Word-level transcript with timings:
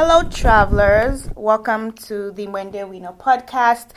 Hello, 0.00 0.22
travelers. 0.22 1.28
Welcome 1.34 1.90
to 2.06 2.30
the 2.30 2.46
Mwende 2.46 2.86
Bwino 2.86 3.18
podcast. 3.18 3.88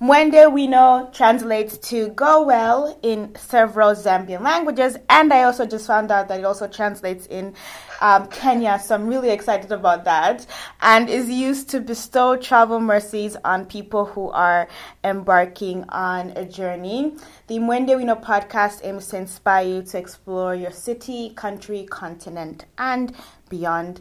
Mwende 0.00 0.48
Bwino 0.48 1.12
translates 1.12 1.76
to 1.88 2.10
go 2.10 2.44
well 2.44 2.96
in 3.02 3.34
several 3.34 3.96
Zambian 3.96 4.42
languages, 4.42 4.96
and 5.08 5.32
I 5.32 5.42
also 5.42 5.66
just 5.66 5.88
found 5.88 6.12
out 6.12 6.28
that 6.28 6.38
it 6.38 6.44
also 6.44 6.68
translates 6.68 7.26
in 7.26 7.54
um, 8.00 8.28
Kenya, 8.28 8.78
so 8.78 8.94
I'm 8.94 9.08
really 9.08 9.30
excited 9.30 9.72
about 9.72 10.04
that. 10.04 10.46
And 10.82 11.10
is 11.10 11.28
used 11.28 11.68
to 11.70 11.80
bestow 11.80 12.36
travel 12.36 12.78
mercies 12.78 13.36
on 13.44 13.66
people 13.66 14.04
who 14.04 14.30
are 14.30 14.68
embarking 15.02 15.84
on 15.88 16.30
a 16.36 16.44
journey. 16.44 17.16
The 17.48 17.58
Mwende 17.58 17.88
Bwino 17.88 18.22
podcast 18.22 18.84
aims 18.84 19.08
to 19.08 19.16
inspire 19.16 19.66
you 19.66 19.82
to 19.82 19.98
explore 19.98 20.54
your 20.54 20.70
city, 20.70 21.30
country, 21.30 21.88
continent, 21.90 22.66
and 22.78 23.12
beyond. 23.48 24.00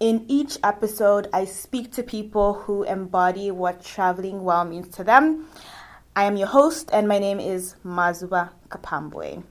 In 0.00 0.24
each 0.28 0.58
episode, 0.62 1.28
I 1.32 1.44
speak 1.44 1.90
to 1.94 2.04
people 2.04 2.54
who 2.54 2.84
embody 2.84 3.50
what 3.50 3.82
traveling 3.84 4.44
well 4.44 4.64
means 4.64 4.86
to 4.94 5.02
them. 5.02 5.48
I 6.14 6.22
am 6.22 6.36
your 6.36 6.46
host, 6.46 6.88
and 6.92 7.08
my 7.08 7.18
name 7.18 7.40
is 7.40 7.74
Mazuba 7.84 8.50
Kapambwe. 8.68 9.42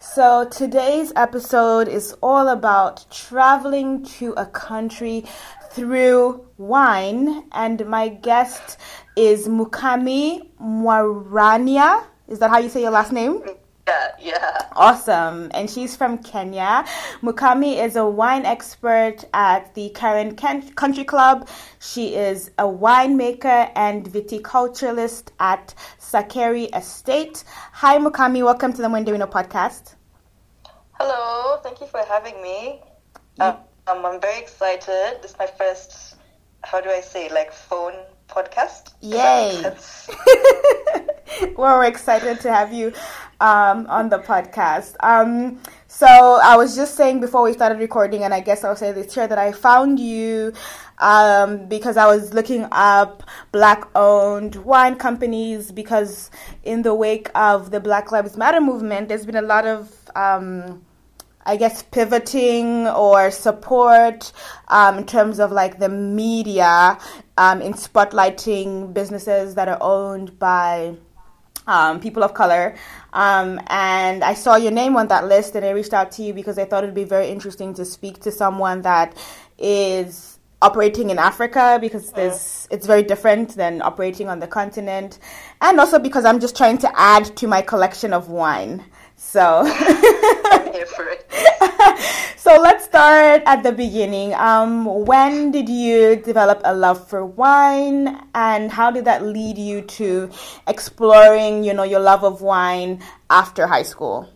So, 0.00 0.46
today's 0.50 1.10
episode 1.16 1.88
is 1.88 2.14
all 2.22 2.48
about 2.48 3.10
traveling 3.10 4.04
to 4.18 4.34
a 4.36 4.44
country 4.44 5.24
through 5.70 6.48
wine, 6.58 7.48
and 7.52 7.86
my 7.86 8.08
guest 8.08 8.76
is 9.16 9.48
Mukami 9.48 10.50
Mwarania. 10.60 12.04
Is 12.28 12.40
that 12.40 12.50
how 12.50 12.58
you 12.58 12.68
say 12.68 12.82
your 12.82 12.90
last 12.90 13.10
name? 13.10 13.42
Yeah, 13.88 14.08
yeah. 14.20 14.53
Awesome. 14.76 15.50
And 15.54 15.70
she's 15.70 15.94
from 15.96 16.18
Kenya. 16.18 16.84
Mukami 17.22 17.82
is 17.84 17.94
a 17.94 18.04
wine 18.04 18.44
expert 18.44 19.24
at 19.32 19.72
the 19.74 19.90
Karen 19.90 20.34
Country 20.34 21.04
Club. 21.04 21.48
She 21.78 22.16
is 22.16 22.50
a 22.58 22.64
winemaker 22.64 23.70
and 23.76 24.04
viticulturalist 24.04 25.28
at 25.38 25.74
Sakeri 26.00 26.76
Estate. 26.76 27.44
Hi, 27.72 27.98
Mukami. 27.98 28.44
Welcome 28.44 28.72
to 28.72 28.82
the 28.82 28.88
Mwende 28.88 29.06
Bwino 29.06 29.30
podcast. 29.30 29.94
Hello. 30.98 31.60
Thank 31.62 31.80
you 31.80 31.86
for 31.86 32.00
having 32.08 32.42
me. 32.42 32.80
Um, 33.38 33.58
I'm 33.86 34.20
very 34.20 34.40
excited. 34.40 35.18
This 35.22 35.32
is 35.32 35.38
my 35.38 35.46
first, 35.46 36.16
how 36.62 36.80
do 36.80 36.90
I 36.90 37.00
say, 37.00 37.28
like 37.28 37.52
phone 37.52 37.94
podcast. 38.28 38.94
Yay. 39.00 39.62
well, 41.56 41.78
we're 41.78 41.84
excited 41.84 42.40
to 42.40 42.52
have 42.52 42.72
you 42.72 42.92
um, 43.40 43.86
on 43.88 44.08
the 44.08 44.18
podcast. 44.18 44.96
Um, 45.00 45.60
so 45.88 46.06
I 46.06 46.56
was 46.56 46.74
just 46.74 46.96
saying 46.96 47.20
before 47.20 47.42
we 47.42 47.52
started 47.52 47.78
recording, 47.78 48.24
and 48.24 48.34
I 48.34 48.40
guess 48.40 48.64
I'll 48.64 48.76
say 48.76 48.92
this 48.92 49.14
here 49.14 49.26
that 49.26 49.38
I 49.38 49.52
found 49.52 50.00
you 50.00 50.52
um, 50.98 51.66
because 51.68 51.96
I 51.96 52.06
was 52.06 52.34
looking 52.34 52.66
up 52.72 53.22
black-owned 53.52 54.56
wine 54.56 54.96
companies 54.96 55.70
because 55.72 56.30
in 56.62 56.82
the 56.82 56.94
wake 56.94 57.30
of 57.34 57.70
the 57.70 57.80
Black 57.80 58.12
Lives 58.12 58.36
Matter 58.36 58.60
movement, 58.60 59.08
there's 59.08 59.26
been 59.26 59.36
a 59.36 59.42
lot 59.42 59.66
of 59.66 60.10
um, 60.16 60.84
I 61.46 61.56
guess 61.56 61.82
pivoting 61.82 62.88
or 62.88 63.30
support 63.30 64.32
um, 64.68 64.98
in 64.98 65.06
terms 65.06 65.38
of 65.38 65.52
like 65.52 65.78
the 65.78 65.88
media 65.88 66.98
um, 67.36 67.60
in 67.60 67.74
spotlighting 67.74 68.94
businesses 68.94 69.54
that 69.56 69.68
are 69.68 69.78
owned 69.80 70.38
by 70.38 70.94
um, 71.66 72.00
people 72.00 72.22
of 72.22 72.34
color. 72.34 72.74
Um, 73.12 73.60
and 73.68 74.24
I 74.24 74.34
saw 74.34 74.56
your 74.56 74.72
name 74.72 74.96
on 74.96 75.08
that 75.08 75.26
list 75.26 75.54
and 75.54 75.64
I 75.64 75.70
reached 75.70 75.94
out 75.94 76.12
to 76.12 76.22
you 76.22 76.32
because 76.32 76.58
I 76.58 76.64
thought 76.64 76.84
it'd 76.84 76.94
be 76.94 77.04
very 77.04 77.28
interesting 77.28 77.74
to 77.74 77.84
speak 77.84 78.20
to 78.20 78.30
someone 78.30 78.82
that 78.82 79.16
is 79.58 80.38
operating 80.62 81.10
in 81.10 81.18
Africa 81.18 81.78
because 81.80 82.12
there's, 82.12 82.66
it's 82.70 82.86
very 82.86 83.02
different 83.02 83.54
than 83.54 83.82
operating 83.82 84.28
on 84.28 84.38
the 84.40 84.46
continent. 84.46 85.18
And 85.60 85.78
also 85.78 85.98
because 85.98 86.24
I'm 86.24 86.40
just 86.40 86.56
trying 86.56 86.78
to 86.78 86.90
add 86.98 87.36
to 87.36 87.46
my 87.46 87.60
collection 87.60 88.12
of 88.12 88.30
wine. 88.30 88.84
So, 89.16 89.64
so 92.36 92.58
let's 92.60 92.84
start 92.84 93.42
at 93.46 93.62
the 93.62 93.70
beginning. 93.70 94.34
Um, 94.34 95.06
when 95.06 95.52
did 95.52 95.68
you 95.68 96.16
develop 96.16 96.60
a 96.64 96.74
love 96.74 97.06
for 97.08 97.24
wine, 97.24 98.26
and 98.34 98.72
how 98.72 98.90
did 98.90 99.04
that 99.04 99.22
lead 99.22 99.56
you 99.56 99.82
to 99.82 100.30
exploring, 100.66 101.62
you 101.62 101.74
know, 101.74 101.84
your 101.84 102.00
love 102.00 102.24
of 102.24 102.42
wine 102.42 103.02
after 103.30 103.66
high 103.68 103.84
school? 103.84 104.28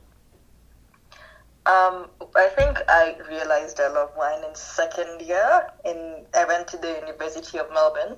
Um, 1.66 2.06
I 2.36 2.48
think 2.54 2.78
I 2.88 3.16
realized 3.28 3.80
I 3.80 3.88
love 3.88 4.12
wine 4.16 4.44
in 4.44 4.54
second 4.54 5.20
year. 5.20 5.66
In 5.84 6.24
I 6.34 6.44
went 6.44 6.68
to 6.68 6.76
the 6.78 6.94
University 7.00 7.58
of 7.58 7.68
Melbourne, 7.72 8.16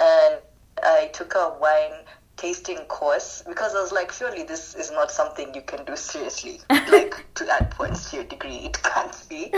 and 0.00 0.40
I 0.82 1.06
took 1.12 1.34
a 1.36 1.56
wine 1.60 2.04
tasting 2.36 2.78
course 2.86 3.42
because 3.46 3.74
I 3.74 3.80
was 3.80 3.92
like, 3.92 4.12
surely 4.12 4.42
this 4.42 4.74
is 4.74 4.90
not 4.90 5.10
something 5.10 5.54
you 5.54 5.62
can 5.62 5.84
do 5.84 5.96
seriously. 5.96 6.60
like 6.70 7.24
to 7.34 7.52
add 7.52 7.70
points 7.70 8.10
to 8.10 8.16
your 8.16 8.24
degree, 8.24 8.56
it 8.56 8.82
can't 8.82 9.28
be. 9.28 9.50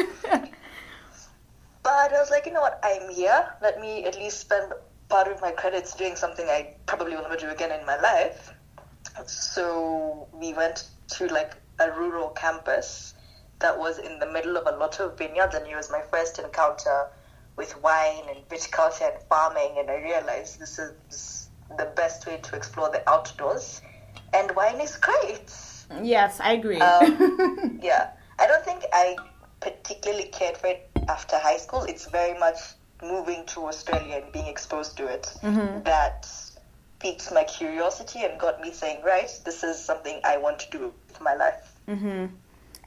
but 1.83 2.13
I 2.13 2.19
was 2.19 2.31
like, 2.31 2.47
you 2.47 2.53
know 2.53 2.61
what, 2.61 2.81
I'm 2.83 3.11
here. 3.11 3.49
Let 3.63 3.81
me 3.81 4.05
at 4.05 4.17
least 4.17 4.41
spend 4.41 4.73
part 5.09 5.29
of 5.29 5.41
my 5.41 5.53
credits 5.53 5.95
doing 5.95 6.17
something 6.17 6.47
I 6.47 6.75
probably 6.87 7.15
will 7.15 7.23
never 7.23 7.37
do 7.37 7.49
again 7.49 7.79
in 7.79 7.87
my 7.87 7.99
life. 8.01 8.53
So 9.27 10.29
we 10.33 10.53
went 10.53 10.89
to 11.09 11.27
like 11.29 11.55
a 11.79 11.91
rural 11.93 12.31
campus 12.31 13.15
that 13.61 13.79
was 13.79 13.99
in 13.99 14.19
the 14.19 14.31
middle 14.31 14.57
of 14.57 14.67
a 14.67 14.77
lot 14.77 15.01
of 15.01 15.17
vineyards, 15.17 15.55
and 15.55 15.67
it 15.67 15.75
was 15.75 15.91
my 15.91 16.03
first 16.11 16.39
encounter 16.39 17.07
with 17.57 17.81
wine 17.83 18.25
and 18.29 18.47
viticulture 18.49 19.13
and 19.13 19.23
farming. 19.29 19.77
And 19.79 19.91
I 19.91 19.97
realized 19.97 20.61
this 20.61 20.79
is 20.79 20.93
the 21.77 21.93
best 21.97 22.27
way 22.27 22.39
to 22.39 22.57
explore 22.57 22.91
the 22.91 23.09
outdoors, 23.09 23.83
and 24.33 24.55
wine 24.57 24.81
is 24.81 24.97
great. 24.97 25.53
Yes, 26.03 26.41
I 26.41 26.53
agree. 26.53 26.81
Um, 26.81 27.79
yeah, 27.83 28.09
I 28.39 28.47
don't 28.47 28.65
think 28.65 28.85
I 28.93 29.17
particularly 29.61 30.29
cared 30.29 30.57
for 30.57 30.69
it 30.69 30.91
after 31.09 31.39
high 31.39 31.57
school. 31.59 31.85
It's 31.85 32.07
very 32.11 32.39
much 32.39 32.57
moving 33.03 33.45
to 33.47 33.67
Australia 33.67 34.21
and 34.23 34.33
being 34.33 34.47
exposed 34.47 34.97
to 34.97 35.07
it 35.07 35.27
Mhm. 35.43 35.85
that 35.85 36.27
piqued 36.99 37.31
my 37.33 37.45
curiosity 37.45 38.25
and 38.25 38.41
got 38.41 38.61
me 38.61 38.73
saying, 38.73 39.03
right, 39.05 39.31
this 39.45 39.63
is 39.63 39.83
something 39.85 40.21
I 40.25 40.39
want 40.39 40.59
to 40.61 40.71
do 40.71 40.95
with 41.09 41.21
my 41.21 41.35
life. 41.35 41.75
hmm 41.87 42.27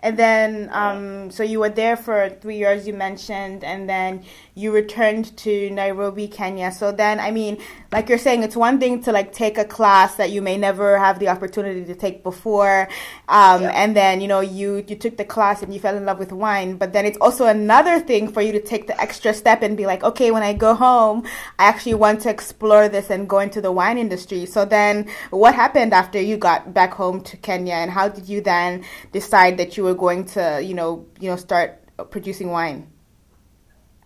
And 0.01 0.17
then, 0.17 0.69
um, 0.71 1.29
so 1.29 1.43
you 1.43 1.59
were 1.59 1.69
there 1.69 1.97
for 1.97 2.29
three 2.29 2.57
years, 2.57 2.87
you 2.87 2.93
mentioned, 2.93 3.63
and 3.65 3.89
then 3.89 4.23
you 4.55 4.71
returned 4.71 5.35
to 5.37 5.69
Nairobi, 5.71 6.27
Kenya. 6.27 6.71
So 6.71 6.91
then, 6.91 7.19
I 7.19 7.31
mean, 7.31 7.57
like 7.91 8.07
you're 8.07 8.17
saying, 8.17 8.43
it's 8.43 8.55
one 8.55 8.79
thing 8.79 9.03
to 9.03 9.11
like 9.11 9.33
take 9.33 9.57
a 9.57 9.65
class 9.65 10.15
that 10.15 10.31
you 10.31 10.41
may 10.41 10.57
never 10.57 10.97
have 10.97 11.19
the 11.19 11.27
opportunity 11.27 11.83
to 11.85 11.95
take 11.95 12.23
before, 12.23 12.87
um, 13.27 13.63
Yeah. 13.63 13.71
and 13.73 13.95
then 13.95 14.21
you 14.21 14.27
know 14.27 14.39
you 14.39 14.83
you 14.87 14.95
took 14.95 15.17
the 15.17 15.25
class 15.25 15.61
and 15.61 15.73
you 15.73 15.79
fell 15.79 15.95
in 15.97 16.05
love 16.05 16.19
with 16.19 16.31
wine. 16.31 16.77
But 16.77 16.93
then 16.93 17.05
it's 17.05 17.17
also 17.19 17.45
another 17.47 17.99
thing 17.99 18.31
for 18.31 18.41
you 18.41 18.51
to 18.53 18.61
take 18.61 18.87
the 18.87 18.99
extra 19.01 19.33
step 19.33 19.61
and 19.63 19.75
be 19.75 19.85
like, 19.85 20.03
okay, 20.03 20.31
when 20.31 20.43
I 20.43 20.53
go 20.53 20.75
home, 20.75 21.25
I 21.57 21.65
actually 21.65 21.95
want 21.95 22.21
to 22.21 22.29
explore 22.29 22.87
this 22.89 23.09
and 23.09 23.27
go 23.27 23.39
into 23.39 23.59
the 23.61 23.71
wine 23.71 23.97
industry. 23.97 24.45
So 24.45 24.65
then, 24.65 25.09
what 25.31 25.55
happened 25.55 25.93
after 25.93 26.19
you 26.21 26.37
got 26.37 26.73
back 26.73 26.93
home 26.93 27.21
to 27.21 27.37
Kenya, 27.37 27.73
and 27.75 27.91
how 27.91 28.07
did 28.07 28.29
you 28.29 28.39
then 28.41 28.83
decide 29.11 29.57
that 29.57 29.75
you 29.77 29.83
were 29.83 29.88
going 29.95 30.25
to, 30.25 30.61
you 30.63 30.73
know, 30.73 31.05
you 31.19 31.29
know, 31.29 31.35
start 31.35 31.83
producing 32.11 32.49
wine? 32.49 32.91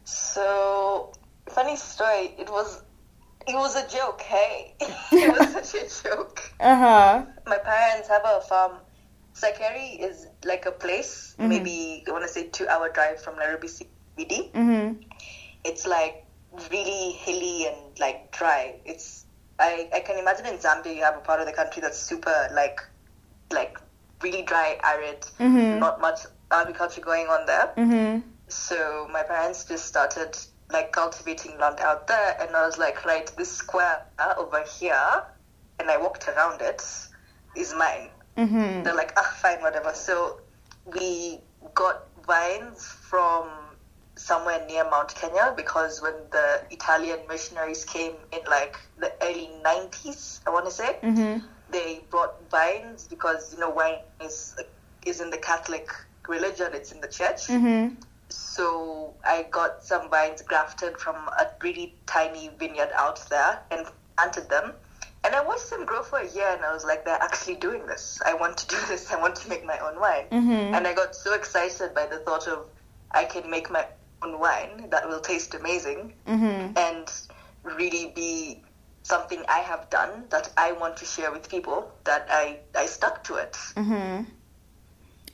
So, 0.05 1.11
funny 1.49 1.75
story, 1.75 2.35
it 2.37 2.49
was 2.49 2.83
it 3.47 3.55
was 3.55 3.75
a 3.75 3.87
joke, 3.89 4.21
hey? 4.21 4.75
it 4.79 5.29
was 5.37 5.71
such 5.71 5.81
a 5.81 6.03
joke. 6.09 6.41
Uh 6.59 6.75
huh. 6.75 7.25
My 7.47 7.57
parents 7.57 8.07
have 8.09 8.21
a 8.25 8.41
farm. 8.41 8.73
Sakari 9.33 9.97
is 9.99 10.27
like 10.45 10.65
a 10.65 10.71
place, 10.71 11.35
Mhm. 11.39 11.49
maybe 11.49 12.03
I 12.07 12.11
want 12.11 12.23
to 12.23 12.29
say 12.29 12.47
two 12.49 12.67
hour 12.67 12.89
drive 12.89 13.19
from 13.21 13.37
Nairobi 13.37 13.67
CBD. 13.67 14.51
Mhm. 14.53 15.03
It's 15.63 15.87
like 15.87 16.25
really 16.69 17.11
hilly 17.13 17.65
and 17.65 17.99
like 17.99 18.31
dry. 18.31 18.75
It's 18.85 19.25
I, 19.59 19.89
I 19.93 19.99
can 20.01 20.17
imagine 20.19 20.45
in 20.45 20.57
Zambia 20.57 20.95
you 20.95 21.01
have 21.03 21.17
a 21.17 21.21
part 21.21 21.39
of 21.39 21.45
the 21.47 21.53
country 21.53 21.81
that's 21.81 21.97
super 21.97 22.49
like 22.53 22.79
like 23.51 23.79
really 24.23 24.41
dry, 24.41 24.79
arid, 24.83 25.21
Mhm. 25.39 25.79
not 25.79 25.99
much 26.01 26.21
agriculture 26.51 27.01
going 27.01 27.27
on 27.27 27.45
there. 27.45 27.71
Mhm. 27.77 28.23
So 28.47 29.07
my 29.11 29.23
parents 29.23 29.65
just 29.65 29.85
started 29.85 30.37
like 30.69 30.91
cultivating 30.91 31.57
land 31.59 31.79
out 31.81 32.07
there, 32.07 32.37
and 32.39 32.55
I 32.55 32.65
was 32.65 32.77
like, 32.77 33.05
right, 33.05 33.31
this 33.37 33.51
square 33.51 34.01
over 34.37 34.63
here, 34.79 35.23
and 35.79 35.91
I 35.91 35.97
walked 35.97 36.27
around 36.27 36.61
it, 36.61 36.81
is 37.55 37.73
mine. 37.73 38.09
Mhm. 38.37 38.83
They're 38.83 38.95
like, 38.95 39.13
ah, 39.17 39.31
fine, 39.41 39.61
whatever. 39.61 39.93
So 39.93 40.39
we 40.85 41.41
got 41.75 42.01
vines 42.25 42.85
from 43.09 43.49
somewhere 44.15 44.63
near 44.67 44.83
Mount 44.89 45.13
Kenya 45.15 45.53
because 45.55 46.01
when 46.01 46.13
the 46.31 46.61
Italian 46.71 47.19
missionaries 47.27 47.83
came 47.85 48.15
in 48.31 48.41
like 48.49 48.75
the 48.97 49.11
early 49.21 49.49
90s, 49.63 50.41
I 50.45 50.49
want 50.51 50.65
to 50.65 50.71
say, 50.71 50.97
Mhm. 51.01 51.43
They 51.73 52.01
brought 52.09 52.35
vines 52.49 53.07
because 53.07 53.53
you 53.53 53.59
know 53.59 53.69
wine 53.69 53.99
is 54.21 54.55
is 55.05 55.19
in 55.19 55.29
the 55.29 55.37
Catholic 55.37 55.89
religion, 56.29 56.67
it's 56.73 56.91
in 56.93 57.01
the 57.01 57.07
church. 57.09 57.47
Mhm. 57.47 57.97
so 58.29 59.13
I 59.25 59.43
got 59.51 59.83
some 59.83 60.09
vines 60.09 60.41
grafted 60.41 60.97
from 60.97 61.15
a 61.15 61.45
really 61.61 61.93
tiny 62.07 62.49
vineyard 62.57 62.89
out 62.95 63.19
there 63.29 63.59
and 63.69 63.85
planted 64.15 64.49
them. 64.49 64.73
And 65.25 65.35
I 65.35 65.41
watched 65.41 65.69
them 65.69 65.85
grow 65.85 66.01
for 66.03 66.19
a 66.19 66.27
year, 66.27 66.47
and 66.55 66.65
I 66.65 66.73
was 66.73 66.83
like, 66.83 67.05
they're 67.05 67.21
actually 67.21 67.55
doing 67.55 67.85
this. 67.85 68.19
I 68.25 68.33
want 68.33 68.57
to 68.57 68.67
do 68.67 68.77
this. 68.87 69.11
I 69.11 69.17
want 69.21 69.35
to 69.37 69.49
make 69.49 69.65
my 69.65 69.77
own 69.79 69.99
wine. 69.99 70.25
Mm-hmm. 70.31 70.73
And 70.75 70.87
I 70.87 70.93
got 70.93 71.15
so 71.15 71.33
excited 71.33 71.93
by 71.93 72.05
the 72.07 72.19
thought 72.19 72.47
of 72.47 72.65
I 73.11 73.23
can 73.25 73.49
make 73.49 73.69
my 73.71 73.85
own 74.23 74.39
wine 74.39 74.89
that 74.89 75.07
will 75.07 75.19
taste 75.21 75.53
amazing 75.53 76.13
Mm-hmm. 76.27 76.77
and 76.77 77.07
really 77.63 78.11
be 78.15 78.63
something 79.03 79.43
I 79.47 79.59
have 79.59 79.89
done 79.89 80.25
that 80.29 80.51
I 80.57 80.71
want 80.73 80.97
to 80.97 81.05
share 81.05 81.31
with 81.31 81.49
people 81.49 81.91
that 82.05 82.27
I, 82.29 82.59
I 82.75 82.85
stuck 82.85 83.23
to 83.25 83.35
it. 83.35 83.53
Mm-hmm. 83.75 84.23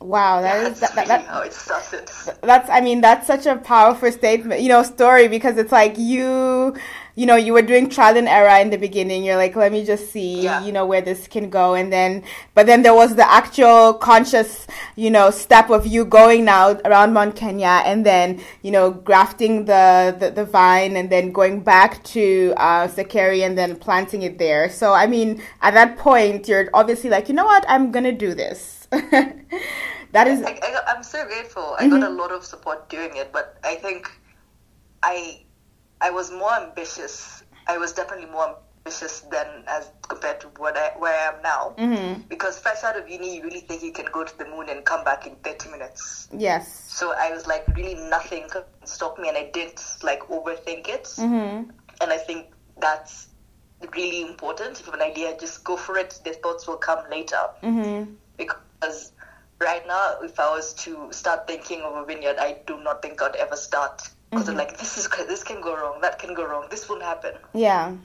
Wow, 0.02 0.42
that 0.42 0.64
is 0.72 0.80
That's 0.80 0.94
that, 0.94 1.08
really 1.10 1.24
that, 1.24 1.26
how 1.28 1.42
it 1.42 1.54
started. 1.54 2.10
that's 2.42 2.70
I 2.70 2.80
mean 2.80 3.02
that's 3.02 3.28
such 3.28 3.46
a 3.46 3.58
powerful 3.58 4.12
statement, 4.12 4.62
you 4.62 4.70
know, 4.70 4.82
story 4.84 5.28
because 5.28 5.58
it's 5.58 5.74
like 5.74 5.98
you 5.98 6.76
you 7.20 7.26
know, 7.26 7.36
you 7.36 7.52
were 7.52 7.62
doing 7.62 7.90
trial 7.90 8.16
and 8.16 8.30
error 8.30 8.62
in 8.62 8.70
the 8.70 8.78
beginning. 8.78 9.26
You're 9.26 9.36
like, 9.36 9.54
let 9.58 9.74
me 9.74 9.84
just 9.84 10.10
see, 10.14 10.44
Yeah. 10.44 10.64
you 10.64 10.72
know, 10.72 10.86
where 10.86 11.02
this 11.02 11.28
can 11.28 11.50
go 11.50 11.74
and 11.74 11.92
then 11.92 12.24
but 12.56 12.66
then 12.66 12.82
there 12.82 12.94
was 12.94 13.16
the 13.16 13.30
actual 13.30 13.94
conscious, 13.96 14.66
you 14.96 15.12
know, 15.12 15.30
step 15.30 15.70
of 15.70 15.86
you 15.86 16.06
going 16.06 16.46
now 16.46 16.80
around 16.86 17.12
Mount 17.12 17.36
Kenya 17.36 17.82
and 17.84 18.06
then, 18.06 18.42
you 18.62 18.72
know, 18.72 18.92
grafting 18.92 19.66
the 19.66 20.16
the, 20.18 20.32
the 20.32 20.46
vine 20.46 20.96
and 20.96 21.10
then 21.10 21.34
going 21.34 21.60
back 21.60 22.02
to 22.16 22.54
uh 22.56 22.88
Sakari 22.88 23.44
and 23.44 23.58
then 23.58 23.76
planting 23.76 24.22
it 24.22 24.38
there. 24.38 24.70
So 24.70 24.94
I 24.94 25.06
mean, 25.06 25.42
at 25.62 25.74
that 25.74 25.98
point 25.98 26.48
you're 26.48 26.70
obviously 26.74 27.10
like, 27.10 27.28
you 27.28 27.36
know 27.36 27.46
what, 27.46 27.66
I'm 27.68 27.92
gonna 27.92 28.14
do 28.14 28.34
this. 28.34 28.88
that 30.16 30.26
is 30.26 30.42
I, 30.42 30.58
I'm 30.88 31.04
so 31.04 31.26
grateful. 31.26 31.76
I 31.78 31.90
got 31.90 32.02
a 32.02 32.10
lot 32.10 32.32
of 32.32 32.46
support 32.46 32.88
doing 32.88 33.12
it, 33.18 33.34
but 33.34 33.58
I 33.66 33.76
think 33.76 34.10
I 35.04 35.44
I 36.02 36.10
was 36.10 36.32
more 36.32 36.54
ambitious. 36.54 37.44
I 37.68 37.78
was 37.78 37.94
definitely 37.94 38.28
more 38.32 38.56
ambitious 38.86 39.22
than 39.32 39.48
as 39.68 39.92
compared 40.08 40.40
to 40.42 40.48
what 40.58 40.78
I 40.78 40.92
where 40.98 41.14
I 41.14 41.36
am 41.36 41.42
now. 41.42 41.74
Mhm. 41.78 42.28
Because 42.30 42.58
fresh 42.60 42.84
out 42.84 42.98
of 42.98 43.08
uni, 43.10 43.36
you 43.38 43.44
really 43.44 43.62
think 43.62 43.84
you 43.84 43.92
can 43.92 44.06
go 44.12 44.24
to 44.24 44.38
the 44.38 44.46
moon 44.46 44.70
and 44.70 44.84
come 44.86 45.04
back 45.04 45.28
in 45.28 45.36
30 45.38 45.70
minutes. 45.70 46.28
yes. 46.32 46.86
So 46.88 47.14
I 47.14 47.32
was 47.32 47.48
like, 47.48 47.66
really 47.76 47.96
nothing 47.96 48.48
could 48.50 48.66
stop 48.86 49.18
me, 49.20 49.30
and 49.30 49.38
I 49.38 49.50
didn't 49.54 49.82
like 50.04 50.22
overthink 50.30 50.88
it. 50.88 51.04
Mhm. 51.18 51.70
And 52.02 52.12
I 52.12 52.18
think 52.18 52.54
that's 52.78 53.28
really 53.96 54.22
important. 54.22 54.80
If 54.80 54.86
you 54.86 54.92
have 54.92 55.02
an 55.02 55.08
idea, 55.08 55.38
just 55.38 55.64
go 55.64 55.76
for 55.78 55.98
it. 55.98 56.20
The 56.24 56.34
thoughts 56.34 56.68
will 56.68 56.78
come 56.78 57.10
later 57.10 57.50
Mhm. 57.64 58.16
because 58.38 59.12
right 59.60 59.86
now, 59.88 60.18
if 60.24 60.40
I 60.40 60.50
was 60.50 60.74
to 60.86 61.12
start 61.12 61.46
thinking 61.48 61.82
of 61.82 61.96
a 61.96 62.06
vineyard, 62.06 62.38
I 62.40 62.54
do 62.66 62.78
not 62.78 63.02
think 63.02 63.22
I'd 63.22 63.36
ever 63.36 63.56
start 63.56 64.02
because 64.30 64.48
I'm 64.48 64.56
mm-hmm. 64.56 64.60
like, 64.60 64.78
this 64.78 64.98
is 64.98 65.08
this 65.28 65.44
can 65.44 65.62
go 65.62 65.76
wrong, 65.76 66.02
that 66.02 66.20
can 66.20 66.34
go 66.34 66.48
wrong, 66.48 66.68
this 66.70 66.88
won't 66.88 67.02
happen. 67.02 67.36
Yeah. 67.54 67.96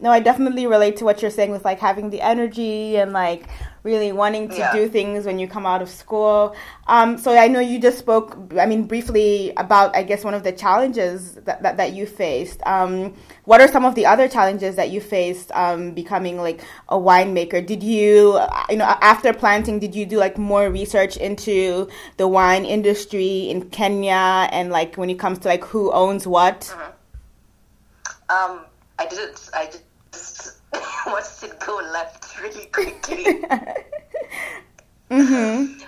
No, 0.00 0.10
I 0.10 0.20
definitely 0.20 0.66
relate 0.66 0.96
to 0.98 1.04
what 1.04 1.22
you're 1.22 1.30
saying 1.30 1.50
with 1.50 1.64
like 1.64 1.80
having 1.80 2.10
the 2.10 2.20
energy 2.20 2.96
and 2.96 3.12
like 3.12 3.48
really 3.82 4.12
wanting 4.12 4.48
to 4.48 4.58
Yeah. 4.58 4.72
do 4.72 4.88
things 4.88 5.24
when 5.24 5.38
you 5.38 5.46
come 5.48 5.66
out 5.66 5.82
of 5.82 5.88
school. 5.88 6.54
Um, 6.86 7.18
so 7.18 7.36
I 7.36 7.48
know 7.48 7.60
you 7.60 7.78
just 7.78 7.98
spoke, 7.98 8.36
I 8.58 8.66
mean, 8.66 8.84
briefly 8.84 9.52
about, 9.56 9.94
I 9.94 10.02
guess, 10.02 10.24
one 10.24 10.34
of 10.34 10.42
the 10.42 10.52
challenges 10.52 11.34
that, 11.46 11.62
that, 11.62 11.76
that 11.76 11.92
you 11.92 12.06
faced. 12.06 12.60
Um, 12.66 13.14
what 13.44 13.60
are 13.60 13.68
some 13.68 13.84
of 13.84 13.94
the 13.94 14.06
other 14.06 14.28
challenges 14.28 14.76
that 14.76 14.90
you 14.90 15.00
faced 15.00 15.50
um, 15.52 15.92
becoming 15.92 16.38
like 16.38 16.62
a 16.88 16.96
winemaker? 16.96 17.64
Did 17.64 17.82
you, 17.82 18.40
you 18.68 18.76
know, 18.76 18.84
after 19.00 19.32
planting, 19.32 19.78
did 19.78 19.94
you 19.94 20.06
do 20.06 20.18
like 20.18 20.38
more 20.38 20.70
research 20.70 21.16
into 21.16 21.88
the 22.16 22.26
wine 22.28 22.64
industry 22.64 23.50
in 23.50 23.70
Kenya 23.70 24.48
and 24.52 24.70
like 24.70 24.96
when 24.96 25.10
it 25.10 25.18
comes 25.18 25.38
to 25.40 25.48
like 25.48 25.64
who 25.64 25.92
owns 25.92 26.26
what? 26.26 26.74
Um, 28.30 28.66
I 28.98 29.06
didn't. 29.06 29.48
I 29.54 29.70
just 30.12 30.57
watched 31.06 31.42
it 31.42 31.58
go 31.60 31.76
left 31.92 32.40
really 32.40 32.66
quickly. 32.66 33.24
mm-hmm. 35.10 35.82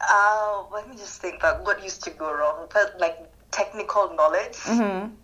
Uh, 0.00 0.64
let 0.72 0.88
me 0.88 0.96
just 0.96 1.20
think 1.20 1.36
about 1.36 1.64
what 1.64 1.82
used 1.82 2.02
to 2.04 2.10
go 2.10 2.32
wrong. 2.32 2.68
But 2.72 2.96
like 2.98 3.18
technical 3.50 4.14
knowledge, 4.14 4.56
Mm-hmm. 4.56 5.14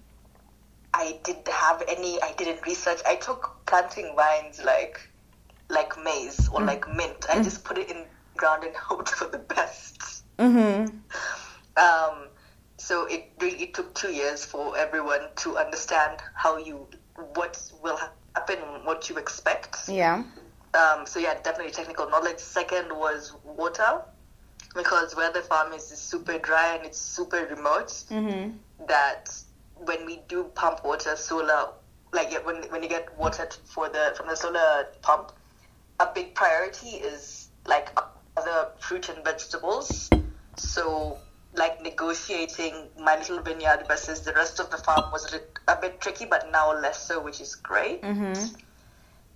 I 0.92 1.18
didn't 1.22 1.48
have 1.48 1.82
any. 1.88 2.20
I 2.20 2.32
didn't 2.36 2.66
research. 2.66 3.00
I 3.06 3.16
took 3.16 3.56
planting 3.66 4.12
vines 4.16 4.62
like 4.64 5.00
like 5.68 5.92
maize 6.02 6.48
or 6.48 6.62
like 6.62 6.92
mint. 6.94 7.26
I 7.30 7.42
just 7.42 7.64
put 7.64 7.78
it 7.78 7.90
in 7.90 8.04
ground 8.36 8.64
and 8.64 8.74
hoped 8.88 9.10
for 9.10 9.28
the 9.28 9.38
best. 9.38 10.24
Mm-hmm. 10.38 10.96
Um, 11.76 12.28
so 12.76 13.06
it 13.06 13.30
really 13.40 13.62
it 13.62 13.74
took 13.74 13.94
two 13.94 14.12
years 14.12 14.44
for 14.44 14.76
everyone 14.76 15.28
to 15.36 15.56
understand 15.56 16.20
how 16.34 16.56
you 16.56 16.86
what 17.34 17.60
will 17.82 17.96
happen, 17.96 18.16
what 18.84 19.08
you 19.08 19.16
expect. 19.16 19.88
Yeah. 19.88 20.24
Um, 20.74 21.06
so 21.06 21.18
yeah, 21.18 21.34
definitely 21.42 21.72
technical 21.72 22.08
knowledge. 22.08 22.38
Second 22.38 22.92
was 22.96 23.34
water, 23.44 24.02
because 24.74 25.16
where 25.16 25.32
the 25.32 25.42
farm 25.42 25.72
is 25.72 25.90
is 25.90 25.98
super 25.98 26.38
dry 26.38 26.76
and 26.76 26.86
it's 26.86 26.98
super 26.98 27.46
remote. 27.46 27.88
Mm-hmm. 28.10 28.56
That 28.86 29.30
when 29.76 30.06
we 30.06 30.20
do 30.28 30.44
pump 30.54 30.84
water, 30.84 31.16
solar, 31.16 31.70
like 32.12 32.32
when 32.46 32.62
when 32.70 32.82
you 32.82 32.88
get 32.88 33.16
water 33.18 33.48
for 33.64 33.88
the 33.88 34.12
from 34.16 34.28
the 34.28 34.36
solar 34.36 34.88
pump, 35.02 35.32
a 35.98 36.08
big 36.14 36.34
priority 36.34 36.96
is 36.96 37.48
like 37.66 37.96
other 38.36 38.68
fruit 38.78 39.08
and 39.08 39.24
vegetables. 39.24 40.10
So 40.56 41.18
like 41.54 41.82
negotiating 41.82 42.88
my 42.98 43.16
little 43.16 43.40
vineyard 43.40 43.84
versus 43.88 44.20
the 44.20 44.32
rest 44.32 44.60
of 44.60 44.70
the 44.70 44.76
farm 44.76 45.10
was 45.10 45.34
a, 45.34 45.76
bit 45.80 46.00
tricky, 46.00 46.26
but 46.26 46.50
now 46.50 46.72
less 46.78 47.06
so, 47.06 47.22
which 47.22 47.40
is 47.40 47.54
great. 47.54 48.02
Mm-hmm. 48.02 48.54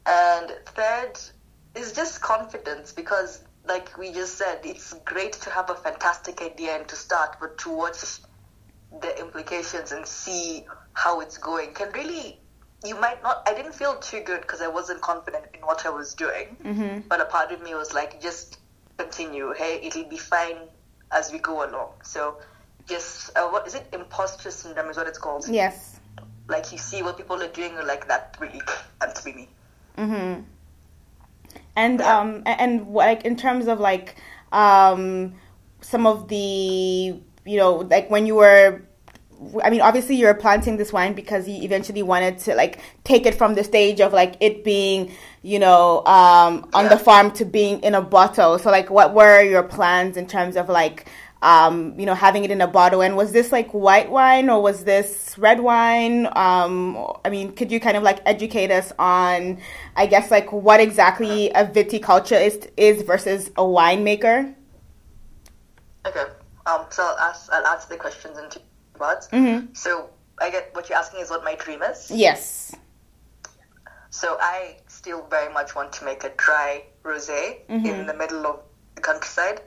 And 0.06 0.52
third 0.66 1.12
is 1.74 1.92
just 1.92 2.20
confidence 2.20 2.92
because, 2.92 3.42
like 3.66 3.96
we 3.96 4.12
just 4.12 4.36
said, 4.36 4.60
it's 4.64 4.92
great 5.04 5.32
to 5.34 5.50
have 5.50 5.70
a 5.70 5.74
fantastic 5.74 6.42
idea 6.42 6.76
and 6.76 6.88
to 6.88 6.96
start, 6.96 7.36
but 7.40 7.56
to 7.58 7.70
watch 7.70 8.02
the 9.00 9.18
implications 9.18 9.92
and 9.92 10.06
see 10.06 10.66
how 10.92 11.20
it's 11.20 11.38
going 11.38 11.72
can 11.72 11.90
really. 11.92 12.40
You 12.84 13.00
might 13.00 13.22
not. 13.22 13.42
I 13.48 13.54
didn't 13.54 13.74
feel 13.74 13.96
too 13.96 14.20
good 14.20 14.42
because 14.42 14.60
I 14.60 14.68
wasn't 14.68 15.00
confident 15.00 15.46
in 15.54 15.60
what 15.60 15.86
I 15.86 15.88
was 15.88 16.12
doing. 16.12 16.56
Mm-hmm. 16.62 17.08
But 17.08 17.20
a 17.22 17.24
part 17.24 17.50
of 17.50 17.62
me 17.62 17.74
was 17.74 17.94
like, 17.94 18.20
just 18.20 18.58
continue. 18.98 19.54
Hey, 19.56 19.80
it'll 19.82 20.04
be 20.04 20.18
fine 20.18 20.68
as 21.14 21.32
we 21.32 21.38
go 21.38 21.64
along. 21.68 21.90
So, 22.02 22.36
just 22.88 23.36
uh, 23.36 23.48
what 23.48 23.66
is 23.66 23.74
it? 23.74 23.86
Imposter 23.92 24.50
syndrome 24.50 24.90
is 24.90 24.96
what 24.96 25.06
it's 25.06 25.18
called. 25.18 25.46
Yes. 25.48 26.00
Like 26.48 26.70
you 26.72 26.78
see 26.78 27.02
what 27.02 27.16
people 27.16 27.40
are 27.42 27.48
doing, 27.48 27.72
you're 27.72 27.86
like 27.86 28.06
that 28.08 28.36
really 28.40 28.60
can't 29.00 29.24
be 29.24 29.32
me. 29.32 29.48
Mm-hmm. 29.96 30.42
And 31.76 32.00
Yeah. 32.00 32.18
um 32.20 32.42
and 32.46 32.88
like 32.88 33.24
in 33.24 33.36
terms 33.36 33.66
of 33.66 33.80
like 33.80 34.16
um 34.52 35.34
some 35.80 36.06
of 36.06 36.28
the 36.28 36.36
you 37.46 37.56
know 37.56 37.76
like 37.90 38.10
when 38.10 38.26
you 38.26 38.34
were 38.36 38.82
I 39.62 39.70
mean 39.70 39.80
obviously 39.80 40.16
you're 40.16 40.34
planting 40.34 40.76
this 40.76 40.92
wine 40.92 41.14
because 41.14 41.48
you 41.48 41.62
eventually 41.62 42.02
wanted 42.02 42.38
to 42.40 42.54
like 42.54 42.80
take 43.04 43.26
it 43.26 43.34
from 43.34 43.54
the 43.54 43.64
stage 43.64 44.00
of 44.00 44.12
like 44.12 44.36
it 44.40 44.64
being 44.64 45.12
you 45.42 45.58
know 45.58 46.04
um 46.06 46.68
on 46.74 46.88
the 46.88 46.98
farm 46.98 47.30
to 47.32 47.44
being 47.44 47.80
in 47.80 47.94
a 47.94 48.02
bottle 48.02 48.58
so 48.58 48.70
like 48.70 48.90
what 48.90 49.14
were 49.14 49.42
your 49.42 49.62
plans 49.62 50.16
in 50.16 50.26
terms 50.26 50.56
of 50.56 50.68
like 50.68 51.08
um 51.42 51.98
you 51.98 52.06
know 52.06 52.14
having 52.14 52.44
it 52.44 52.50
in 52.50 52.60
a 52.60 52.66
bottle 52.66 53.02
and 53.02 53.16
was 53.16 53.32
this 53.32 53.52
like 53.52 53.70
white 53.72 54.10
wine 54.10 54.48
or 54.48 54.62
was 54.62 54.84
this 54.84 55.36
red 55.38 55.60
wine 55.60 56.26
um 56.36 57.12
I 57.24 57.30
mean 57.30 57.52
could 57.52 57.70
you 57.70 57.80
kind 57.80 57.96
of 57.96 58.02
like 58.02 58.20
educate 58.26 58.70
us 58.70 58.92
on 58.98 59.58
I 59.96 60.06
guess 60.06 60.30
like 60.30 60.52
what 60.52 60.80
exactly 60.80 61.50
a 61.50 61.66
viticulture 61.66 62.40
is 62.40 62.68
is 62.76 63.02
versus 63.02 63.48
a 63.56 63.62
winemaker 63.62 64.54
Okay. 66.06 66.24
Um. 66.66 66.86
So 66.90 67.02
I'll 67.02 67.18
ask. 67.18 67.50
I'll 67.52 67.66
answer 67.66 67.88
the 67.88 67.96
questions 67.96 68.38
in 68.38 68.50
two 68.50 68.60
parts. 68.94 69.28
Mhm. 69.28 69.76
So 69.76 70.10
I 70.38 70.50
get 70.50 70.74
what 70.74 70.88
you're 70.88 70.98
asking 70.98 71.20
is 71.20 71.30
what 71.30 71.44
my 71.44 71.54
dream 71.54 71.82
is. 71.82 72.10
yes 72.10 72.74
So 74.10 74.36
I 74.40 74.76
still 74.86 75.26
very 75.28 75.52
much 75.52 75.74
want 75.74 75.92
to 75.94 76.04
make 76.04 76.22
a 76.22 76.30
dry 76.36 76.84
rosé 77.02 77.66
mm-hmm. 77.68 77.84
in 77.86 78.06
the 78.06 78.14
middle 78.14 78.46
of 78.46 78.60
the 78.94 79.00
countryside 79.00 79.60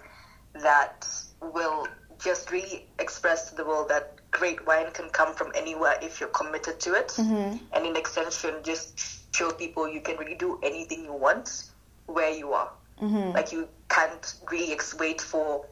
that 0.54 1.06
will 1.42 1.86
just 2.18 2.50
really 2.50 2.88
express 3.00 3.50
to 3.50 3.56
the 3.56 3.66
world 3.66 3.90
that 3.90 4.18
great 4.32 4.66
wine 4.66 4.90
can 4.94 5.10
come 5.10 5.34
from 5.34 5.52
anywhere 5.54 5.98
if 6.02 6.20
you're 6.20 6.30
committed 6.30 6.80
to 6.80 6.94
it. 6.94 7.10
Mm-hmm. 7.10 7.58
And 7.74 7.86
in 7.86 7.96
extension, 7.96 8.56
just 8.64 9.36
show 9.36 9.52
people 9.52 9.88
you 9.88 10.02
can 10.02 10.18
really 10.18 10.36
do 10.36 10.60
anything 10.64 11.04
you 11.04 11.14
want 11.14 11.66
where 12.06 12.32
you 12.32 12.54
are. 12.54 12.72
Mm-hmm. 13.02 13.32
Like 13.34 13.52
you 13.52 13.68
can't 13.90 14.34
really 14.50 14.78
wait 15.00 15.22
for 15.22 15.66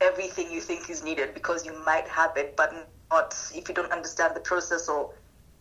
everything 0.00 0.52
you 0.52 0.60
think 0.60 0.88
is 0.90 1.02
needed 1.02 1.34
because 1.34 1.66
you 1.66 1.74
might 1.84 2.06
have 2.08 2.36
it, 2.36 2.56
but 2.56 2.72
not 3.10 3.34
if 3.54 3.68
you 3.68 3.74
don't 3.74 3.92
understand 3.92 4.36
the 4.36 4.40
process 4.40 4.88
or 4.88 5.10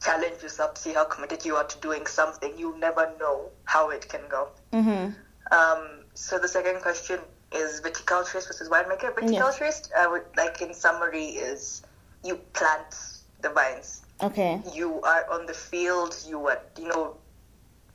challenge 0.04 0.42
yourself, 0.44 0.78
see 0.78 0.94
how 0.94 1.06
committed 1.06 1.46
you 1.46 1.56
are 1.56 1.64
to 1.64 1.78
doing 1.80 2.06
something. 2.06 2.54
You'll 2.58 2.78
never 2.78 3.12
know 3.20 3.50
how 3.66 3.90
it 3.90 4.08
can 4.08 4.22
go. 4.30 4.50
mm-hmm. 4.74 5.12
Um, 5.52 6.04
so 6.14 6.38
the 6.38 6.48
second 6.48 6.82
question 6.82 7.20
is 7.54 7.80
viticulturist 7.82 8.48
versus 8.48 8.70
winemaker. 8.70 9.14
Viticulturist, 9.16 9.90
I 9.98 10.08
would 10.08 10.26
like 10.36 10.62
in 10.62 10.74
summary, 10.74 11.26
is 11.26 11.84
you 12.24 12.36
plant 12.54 12.96
the 13.42 13.50
vines. 13.50 14.02
Okay. 14.22 14.62
You 14.74 15.02
are 15.02 15.26
on 15.32 15.46
the 15.46 15.54
field. 15.54 16.16
You 16.28 16.48
are, 16.48 16.60
you 16.78 16.88
know, 16.88 17.16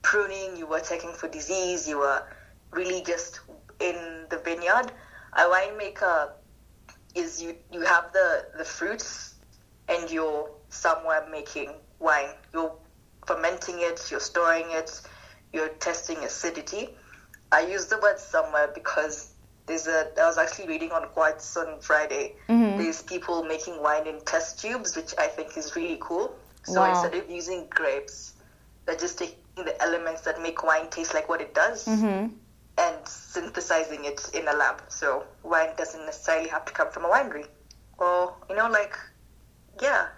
pruning. 0.03 0.57
You 0.57 0.73
are 0.73 0.81
checking 0.81 1.13
for 1.13 1.29
disease. 1.29 1.87
You 1.87 1.99
are 1.99 2.27
really 2.71 3.03
just 3.03 3.41
in 3.81 4.25
the 4.31 4.39
vineyard. 4.39 4.93
A 5.35 5.43
winemaker 5.43 6.31
is 7.15 7.43
you 7.43 7.55
you 7.71 7.81
have 7.81 8.13
the 8.13 8.47
the 8.57 8.65
fruits 8.65 9.32
and 9.93 10.11
you're 10.11 10.49
somewhere 10.71 11.27
making 11.31 11.71
wine. 11.99 12.31
You're 12.53 12.73
fermenting 13.27 13.77
it. 13.79 14.11
You're 14.11 14.21
storing 14.21 14.67
it. 14.71 15.01
You're 15.53 15.69
testing 15.69 16.19
acidity. 16.19 16.91
I 17.53 17.61
use 17.61 17.87
the 17.87 17.99
word 17.99 18.19
somewhere 18.19 18.71
because 18.75 19.33
there's 19.67 19.87
a 19.87 20.09
I 20.19 20.27
was 20.27 20.39
actually 20.39 20.69
reading 20.69 20.91
on 20.93 21.07
Quartz 21.09 21.57
on 21.57 21.81
Friday. 21.81 22.35
Mm-hmm. 22.49 22.79
There's 22.79 23.03
people 23.03 23.45
making 23.45 23.81
wine 23.83 24.07
in 24.07 24.21
test 24.25 24.61
tubes, 24.61 24.97
which 24.97 25.15
I 25.19 25.27
think 25.27 25.57
is 25.57 25.77
really 25.77 25.99
cool. 26.01 26.35
So 26.65 26.81
Wow. 26.81 26.91
instead 26.91 27.15
of 27.15 27.31
using 27.31 27.67
grapes, 27.71 28.35
they're 28.87 28.97
just 28.97 29.19
taking 29.19 29.37
the 29.57 29.81
elements 29.83 30.23
that 30.23 30.41
make 30.41 30.63
wine 30.65 30.89
taste 30.91 31.13
like 31.15 31.29
what 31.29 31.41
it 31.41 31.55
does 31.55 31.87
Mm-hmm. 31.87 32.33
and 32.79 32.97
synthesizing 33.07 34.05
it 34.07 34.31
in 34.35 34.49
a 34.49 34.53
lab. 34.55 34.83
So 34.89 35.25
wine 35.43 35.71
doesn't 35.77 36.05
necessarily 36.07 36.49
have 36.49 36.65
to 36.65 36.73
come 36.73 36.91
from 36.91 37.05
a 37.05 37.09
winery. 37.09 37.47
Or, 37.99 38.35
you 38.49 38.57
know, 38.57 38.69
like, 38.71 38.97
yeah, 39.81 40.09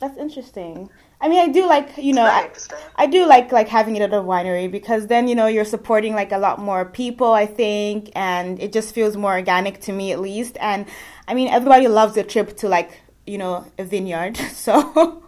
That's 0.00 0.16
interesting. 0.18 0.90
I 1.20 1.28
mean, 1.28 1.40
I 1.40 1.52
do 1.52 1.66
like 1.66 1.96
you 1.98 2.12
know. 2.14 2.24
I. 2.24 2.50
I 2.96 3.06
do 3.06 3.26
like 3.26 3.52
like 3.52 3.68
having 3.68 3.96
it 3.96 4.02
at 4.02 4.12
a 4.12 4.22
winery 4.22 4.70
because 4.70 5.06
then 5.06 5.28
you 5.28 5.34
know 5.34 5.46
you're 5.46 5.64
supporting 5.64 6.14
like 6.14 6.32
a 6.32 6.38
lot 6.38 6.58
more 6.58 6.84
people 6.84 7.32
I 7.32 7.46
think 7.46 8.10
and 8.14 8.60
it 8.60 8.72
just 8.72 8.94
feels 8.94 9.16
more 9.16 9.32
organic 9.32 9.80
to 9.82 9.92
me 9.92 10.12
at 10.12 10.20
least 10.20 10.56
and 10.60 10.86
I 11.28 11.34
mean 11.34 11.48
everybody 11.48 11.88
loves 11.88 12.16
a 12.16 12.22
trip 12.22 12.56
to 12.58 12.68
like 12.68 13.00
you 13.26 13.38
know 13.38 13.66
a 13.78 13.84
vineyard 13.84 14.36
so 14.52 15.22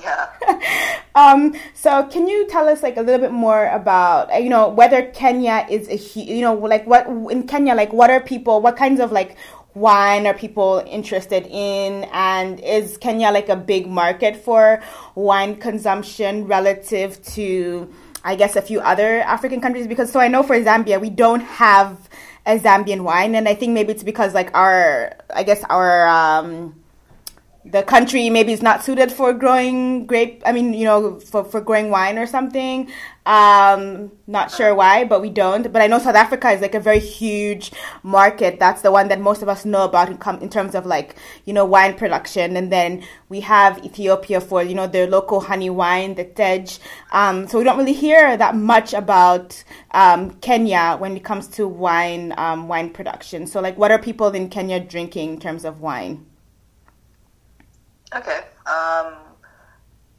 Yeah. 0.00 0.28
um 1.14 1.54
so 1.74 2.04
can 2.04 2.28
you 2.28 2.46
tell 2.48 2.68
us 2.68 2.82
like 2.82 2.96
a 2.98 3.02
little 3.02 3.20
bit 3.20 3.32
more 3.32 3.66
about 3.68 4.30
you 4.42 4.50
know 4.50 4.68
whether 4.68 5.10
Kenya 5.12 5.66
is 5.70 5.88
a 5.88 5.96
you 6.20 6.42
know 6.42 6.54
like 6.54 6.86
what 6.86 7.06
in 7.32 7.46
Kenya 7.46 7.74
like 7.74 7.92
what 7.92 8.10
are 8.10 8.20
people 8.20 8.60
what 8.60 8.76
kinds 8.76 9.00
of 9.00 9.10
like 9.10 9.36
wine 9.76 10.26
are 10.26 10.32
people 10.32 10.82
interested 10.86 11.46
in 11.46 12.04
and 12.10 12.58
is 12.60 12.96
Kenya 12.96 13.30
like 13.30 13.50
a 13.50 13.56
big 13.56 13.86
market 13.86 14.34
for 14.34 14.82
wine 15.14 15.54
consumption 15.56 16.46
relative 16.46 17.22
to 17.22 17.92
I 18.24 18.34
guess 18.34 18.56
a 18.56 18.62
few 18.62 18.80
other 18.80 19.20
African 19.20 19.60
countries? 19.60 19.86
Because 19.86 20.10
so 20.10 20.18
I 20.18 20.28
know 20.28 20.42
for 20.42 20.58
Zambia 20.58 20.98
we 20.98 21.10
don't 21.10 21.42
have 21.42 22.08
a 22.46 22.58
Zambian 22.58 23.02
wine 23.02 23.34
and 23.34 23.46
I 23.46 23.54
think 23.54 23.72
maybe 23.72 23.92
it's 23.92 24.02
because 24.02 24.32
like 24.32 24.50
our 24.56 25.14
I 25.34 25.42
guess 25.42 25.62
our 25.64 26.08
um 26.08 26.74
the 27.72 27.82
country 27.82 28.30
maybe 28.30 28.52
is 28.52 28.62
not 28.62 28.84
suited 28.84 29.10
for 29.10 29.32
growing 29.32 30.06
grape 30.06 30.40
i 30.46 30.52
mean 30.52 30.72
you 30.72 30.84
know 30.84 31.18
for, 31.18 31.44
for 31.44 31.60
growing 31.60 31.90
wine 31.90 32.18
or 32.18 32.26
something. 32.26 32.90
Um 33.26 34.12
not 34.28 34.52
sure 34.52 34.72
why 34.72 35.04
but 35.04 35.20
we 35.20 35.30
don't. 35.30 35.72
But 35.72 35.82
i 35.82 35.88
know 35.88 35.98
south 35.98 36.14
africa 36.14 36.50
is 36.50 36.60
like 36.60 36.76
a 36.76 36.80
very 36.80 37.00
huge 37.00 37.72
market. 38.04 38.60
That's 38.60 38.82
the 38.82 38.92
one 38.92 39.08
that 39.08 39.20
most 39.20 39.42
of 39.42 39.48
us 39.48 39.64
know 39.64 39.84
about 39.84 40.08
in, 40.08 40.18
com- 40.18 40.38
in 40.40 40.48
terms 40.48 40.76
of 40.76 40.86
like 40.86 41.16
you 41.44 41.52
know 41.52 41.64
wine 41.64 41.94
production. 41.94 42.56
And 42.56 42.70
then 42.70 43.02
we 43.28 43.40
have 43.40 43.84
ethiopia 43.84 44.40
for 44.40 44.62
you 44.62 44.76
know 44.76 44.86
their 44.86 45.08
local 45.08 45.40
honey 45.40 45.70
wine 45.70 46.14
the 46.14 46.24
tej. 46.24 46.78
Um 47.10 47.48
so 47.48 47.58
we 47.58 47.64
don't 47.64 47.78
really 47.78 47.92
hear 47.94 48.36
that 48.36 48.54
much 48.54 48.94
about 48.94 49.64
um 49.90 50.30
kenya 50.40 50.96
when 51.00 51.16
it 51.16 51.24
comes 51.24 51.48
to 51.48 51.66
wine 51.66 52.32
um 52.36 52.68
wine 52.68 52.90
production. 52.90 53.48
So 53.48 53.60
like 53.60 53.76
what 53.76 53.90
are 53.90 53.98
people 53.98 54.28
in 54.28 54.48
kenya 54.50 54.78
drinking 54.78 55.34
in 55.34 55.40
terms 55.40 55.64
of 55.64 55.80
wine 55.80 56.26
Okay. 58.14 58.40
Um, 58.66 59.14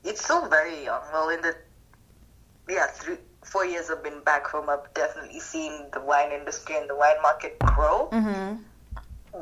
it's 0.04 0.24
still 0.24 0.48
very 0.48 0.84
young. 0.84 1.02
Well, 1.12 1.30
in 1.30 1.42
the 1.42 1.56
yeah, 2.70 2.88
three, 2.88 3.18
four 3.44 3.66
years 3.66 3.90
I've 3.90 4.04
been 4.04 4.22
back 4.24 4.48
home, 4.48 4.70
I've 4.70 4.94
definitely 4.94 5.40
seen 5.40 5.72
the 5.94 6.02
wine 6.02 6.32
industry 6.32 6.76
and 6.78 6.90
the 6.90 6.96
wine 6.96 7.22
market 7.22 7.58
grow. 7.60 8.10
mm-hmm. 8.12 8.62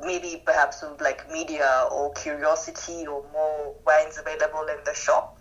Maybe 0.05 0.43
perhaps 0.45 0.81
with 0.81 0.99
like 1.01 1.31
media 1.31 1.87
or 1.91 2.11
curiosity 2.13 3.07
or 3.07 3.23
more 3.31 3.73
wines 3.85 4.17
available 4.17 4.67
in 4.67 4.83
the 4.85 4.93
shop. 4.93 5.39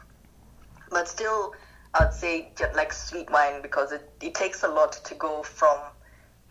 But 0.91 1.09
still, 1.09 1.53
I'd 1.95 2.13
say 2.15 2.53
like 2.75 2.93
sweet 2.93 3.31
wine 3.31 3.63
because 3.63 3.93
it, 3.93 4.09
it 4.21 4.35
takes 4.35 4.63
a 4.63 4.69
lot 4.69 4.93
to 5.05 5.15
go 5.15 5.43
from 5.43 5.79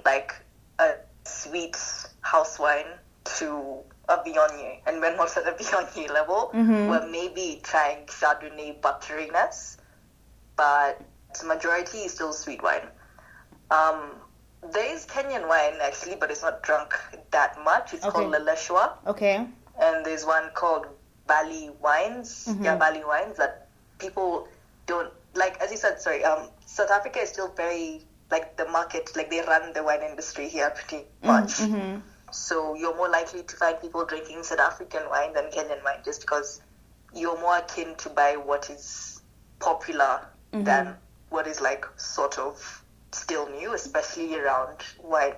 like 0.05 0.33
a 0.79 0.95
sweet 1.25 1.77
house 2.21 2.59
wine 2.59 2.85
to 3.37 3.77
a 4.09 4.17
Viognier. 4.17 4.79
And 4.85 4.99
when 5.01 5.17
we're 5.17 5.25
at 5.25 5.45
the 5.45 5.63
Viognier 5.63 6.09
level, 6.11 6.51
Mhm. 6.53 6.89
we're 6.89 7.07
maybe 7.07 7.61
trying 7.63 8.05
Chardonnay 8.07 8.79
butteriness, 8.81 9.77
but 10.55 10.99
the 11.39 11.45
majority 11.45 11.99
is 11.99 12.13
still 12.13 12.33
sweet 12.33 12.61
wine. 12.61 12.87
Um, 13.71 14.21
there 14.71 14.85
is 14.93 15.05
Kenyan 15.05 15.47
wine 15.47 15.79
actually, 15.81 16.15
but 16.15 16.31
it's 16.31 16.41
not 16.41 16.61
drunk 16.63 16.93
that 17.31 17.57
much. 17.63 17.93
It's 17.93 18.05
called 18.05 18.33
Okay. 18.33 18.43
Leleshwa 18.43 18.97
okay 19.07 19.47
and 19.81 20.05
there's 20.05 20.25
one 20.25 20.51
called 20.53 20.85
Bali 21.27 21.71
Wines. 21.81 22.45
Mhm. 22.47 22.63
Yeah, 22.63 22.75
Bali 22.75 23.03
Wines 23.03 23.37
that 23.37 23.67
people 23.97 24.47
don't 24.85 25.11
like. 25.33 25.59
As 25.61 25.71
you 25.71 25.77
said, 25.77 25.99
sorry. 26.01 26.23
Um, 26.23 26.49
South 26.65 26.91
Africa 26.91 27.19
is 27.21 27.29
still 27.29 27.47
very 27.55 28.05
like 28.29 28.55
the 28.57 28.65
market. 28.67 29.15
Like 29.15 29.29
they 29.29 29.41
run 29.41 29.73
the 29.73 29.83
wine 29.83 30.01
industry 30.03 30.47
here 30.49 30.69
pretty 30.69 31.07
much. 31.23 31.57
mm-hmm. 31.59 31.99
So 32.33 32.73
you're 32.73 32.95
more 32.95 33.09
likely 33.09 33.43
to 33.43 33.55
find 33.55 33.79
people 33.79 34.05
drinking 34.05 34.43
South 34.43 34.59
African 34.59 35.03
wine 35.09 35.33
than 35.33 35.45
Kenyan 35.45 35.83
wine, 35.83 35.99
just 36.03 36.21
because 36.21 36.61
you're 37.13 37.39
more 37.39 37.57
akin 37.57 37.95
to 37.95 38.09
buy 38.09 38.35
what 38.37 38.69
is 38.69 39.21
popular 39.59 40.21
Mhm. 40.51 40.65
than 40.65 40.95
what 41.29 41.47
is 41.47 41.61
like 41.61 41.85
sort 41.97 42.39
of 42.39 42.83
still 43.11 43.47
new, 43.49 43.73
especially 43.73 44.35
around 44.35 44.77
wine. 45.01 45.35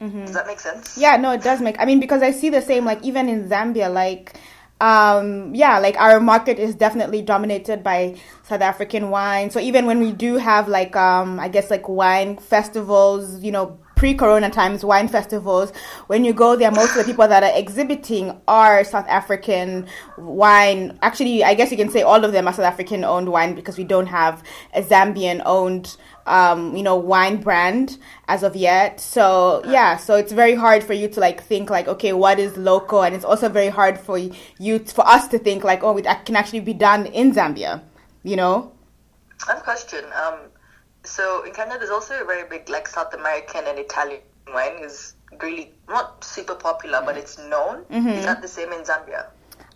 Mm-hmm. 0.00 0.24
Does 0.24 0.34
that 0.34 0.46
make 0.46 0.60
sense? 0.60 0.96
Yeah, 0.96 1.16
no, 1.16 1.32
it 1.32 1.42
does 1.42 1.60
make. 1.60 1.76
I 1.78 1.84
mean, 1.84 2.00
because 2.00 2.22
I 2.22 2.30
see 2.30 2.48
the 2.48 2.62
same, 2.62 2.84
like 2.84 3.02
even 3.02 3.28
in 3.28 3.48
Zambia, 3.48 3.92
like, 3.92 4.34
um, 4.80 5.54
yeah, 5.54 5.78
like 5.78 5.96
our 6.00 6.20
market 6.20 6.58
is 6.58 6.74
definitely 6.74 7.20
dominated 7.20 7.82
by 7.82 8.16
South 8.44 8.62
African 8.62 9.10
wine. 9.10 9.50
So 9.50 9.60
even 9.60 9.84
when 9.84 10.00
we 10.00 10.12
do 10.12 10.36
have 10.38 10.68
like, 10.68 10.96
um, 10.96 11.38
I 11.38 11.48
guess 11.48 11.70
like 11.70 11.86
wine 11.86 12.38
festivals, 12.38 13.42
you 13.42 13.52
know, 13.52 13.78
pre-corona 14.00 14.48
times 14.48 14.82
wine 14.82 15.06
festivals 15.06 15.74
when 16.06 16.24
you 16.24 16.32
go 16.32 16.56
there 16.56 16.70
most 16.70 16.92
of 16.92 16.96
the 16.96 17.04
people 17.04 17.28
that 17.28 17.42
are 17.42 17.54
exhibiting 17.54 18.34
are 18.48 18.82
south 18.82 19.06
african 19.08 19.86
wine. 20.16 20.98
Actually 21.02 21.44
i 21.44 21.52
guess 21.52 21.70
you 21.70 21.76
can 21.76 21.90
say 21.90 22.00
all 22.00 22.24
of 22.24 22.32
them 22.32 22.48
are 22.48 22.54
south 22.54 22.64
african 22.64 23.04
owned 23.04 23.28
wine 23.30 23.54
because 23.54 23.76
we 23.76 23.84
don't 23.84 24.06
have 24.06 24.42
a 24.72 24.80
zambian 24.82 25.42
owned 25.44 25.98
um, 26.24 26.74
you 26.74 26.82
know 26.82 26.96
wine 26.96 27.42
brand 27.42 27.98
as 28.26 28.42
of 28.42 28.56
yet. 28.56 29.00
So 29.00 29.60
yeah 29.66 29.98
so 29.98 30.16
it's 30.16 30.32
very 30.32 30.54
hard 30.54 30.82
for 30.82 30.94
you 30.94 31.06
to 31.08 31.20
like 31.20 31.42
think 31.42 31.68
like 31.68 31.86
okay 31.86 32.14
what 32.14 32.38
is 32.38 32.56
local? 32.56 33.02
And 33.02 33.14
it's 33.14 33.24
also 33.26 33.50
very 33.50 33.68
hard 33.68 34.00
for 34.00 34.16
you 34.16 34.78
for 34.78 35.06
us 35.06 35.28
to 35.28 35.38
think 35.38 35.62
like 35.62 35.82
oh 35.82 35.94
it 35.98 36.06
can 36.24 36.36
actually 36.36 36.60
be 36.60 36.72
done 36.72 37.04
in 37.04 37.34
zambia 37.34 37.82
you 38.22 38.36
know? 38.36 38.72
A 39.48 39.60
question. 39.60 40.04
Um, 40.14 40.40
so 41.04 41.44
in 41.44 41.52
Canada, 41.52 41.78
there's 41.78 41.90
also 41.90 42.20
a 42.20 42.24
very 42.24 42.48
big 42.48 42.68
like 42.68 42.88
South 42.88 43.14
American 43.14 43.64
and 43.66 43.78
Italian 43.78 44.20
wine 44.52 44.82
is 44.82 45.14
really 45.42 45.72
not 45.88 46.22
super 46.24 46.54
popular, 46.54 47.02
but 47.04 47.16
it's 47.16 47.38
known. 47.38 47.84
Is 47.90 48.24
that 48.24 48.42
the 48.42 48.48
same 48.48 48.72
in 48.72 48.80
Zambia? 48.80 49.26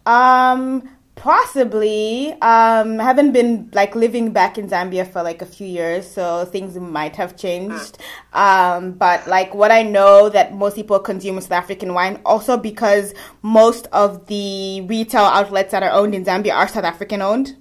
Um, 0.07 0.88
possibly. 1.14 2.33
Um, 2.33 3.00
I 3.00 3.04
haven't 3.04 3.33
been 3.33 3.71
like 3.73 3.95
living 3.95 4.33
back 4.33 4.59
in 4.59 4.69
Zambia 4.69 5.11
for 5.11 5.23
like 5.23 5.43
a 5.43 5.47
few 5.47 5.66
years, 5.66 6.11
so 6.11 6.45
things 6.45 6.76
might 6.76 7.16
have 7.16 7.37
changed. 7.37 7.99
Um, 8.33 8.93
but 8.93 9.26
like 9.26 9.54
what 9.54 9.71
I 9.71 9.83
know 9.83 10.28
that 10.28 10.54
most 10.54 10.76
people 10.76 10.99
consume 10.99 11.40
South 11.40 11.52
African 11.52 11.95
wine, 11.95 12.21
also 12.25 12.57
because 12.57 13.14
most 13.43 13.87
of 13.93 14.26
the 14.26 14.83
retail 14.83 15.23
outlets 15.23 15.71
that 15.73 15.83
are 15.83 15.93
owned 15.93 16.14
in 16.14 16.25
Zambia 16.25 16.54
are 16.54 16.69
South 16.69 16.85
African 16.85 17.23
owned. 17.23 17.57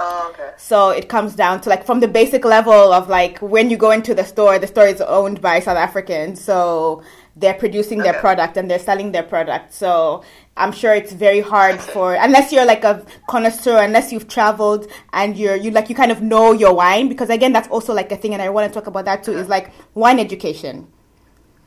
Oh, 0.00 0.30
okay. 0.32 0.52
So 0.56 0.90
it 0.90 1.08
comes 1.08 1.34
down 1.34 1.60
to 1.62 1.68
like 1.68 1.84
from 1.84 1.98
the 1.98 2.06
basic 2.06 2.44
level 2.44 2.92
of 2.92 3.08
like 3.08 3.38
when 3.40 3.68
you 3.68 3.76
go 3.76 3.90
into 3.90 4.14
the 4.14 4.24
store, 4.24 4.58
the 4.58 4.68
store 4.68 4.86
is 4.86 5.00
owned 5.00 5.40
by 5.40 5.58
South 5.58 5.76
Africans. 5.76 6.40
So 6.40 7.02
they're 7.34 7.54
producing 7.54 7.98
their 7.98 8.14
product 8.14 8.56
and 8.56 8.70
they're 8.70 8.78
selling 8.78 9.10
their 9.10 9.24
product. 9.24 9.72
So 9.72 10.22
I'm 10.56 10.70
sure 10.70 10.94
it's 10.94 11.12
very 11.12 11.40
hard 11.40 11.80
for 11.80 12.14
unless 12.14 12.52
you're 12.52 12.64
like 12.64 12.84
a 12.84 13.04
connoisseur, 13.28 13.78
unless 13.78 14.12
you've 14.12 14.28
traveled 14.28 14.88
and 15.12 15.36
you're 15.36 15.56
you 15.56 15.72
like 15.72 15.88
you 15.88 15.96
kind 15.96 16.12
of 16.12 16.22
know 16.22 16.52
your 16.52 16.74
wine 16.74 17.08
because 17.08 17.28
again 17.28 17.52
that's 17.52 17.68
also 17.68 17.92
like 17.92 18.12
a 18.12 18.16
thing 18.16 18.34
and 18.34 18.42
I 18.42 18.50
want 18.50 18.72
to 18.72 18.74
talk 18.74 18.86
about 18.86 19.04
that 19.06 19.24
too 19.24 19.32
is 19.32 19.48
like 19.48 19.72
wine 19.94 20.20
education 20.20 20.86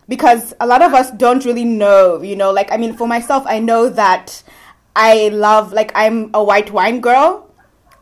because 0.08 0.54
a 0.62 0.68
lot 0.68 0.82
of 0.82 0.94
us 0.94 1.12
don't 1.12 1.44
really 1.44 1.66
know, 1.66 2.22
you 2.22 2.38
know, 2.38 2.52
like 2.52 2.72
I 2.72 2.78
mean 2.78 2.94
for 2.94 3.08
myself 3.08 3.44
I 3.46 3.60
know 3.60 3.90
that 3.90 4.42
I 4.96 5.30
love 5.30 5.74
like 5.74 5.92
I'm 5.96 6.32
a 6.34 6.44
white 6.44 6.72
wine 6.72 7.00
girl, 7.02 7.51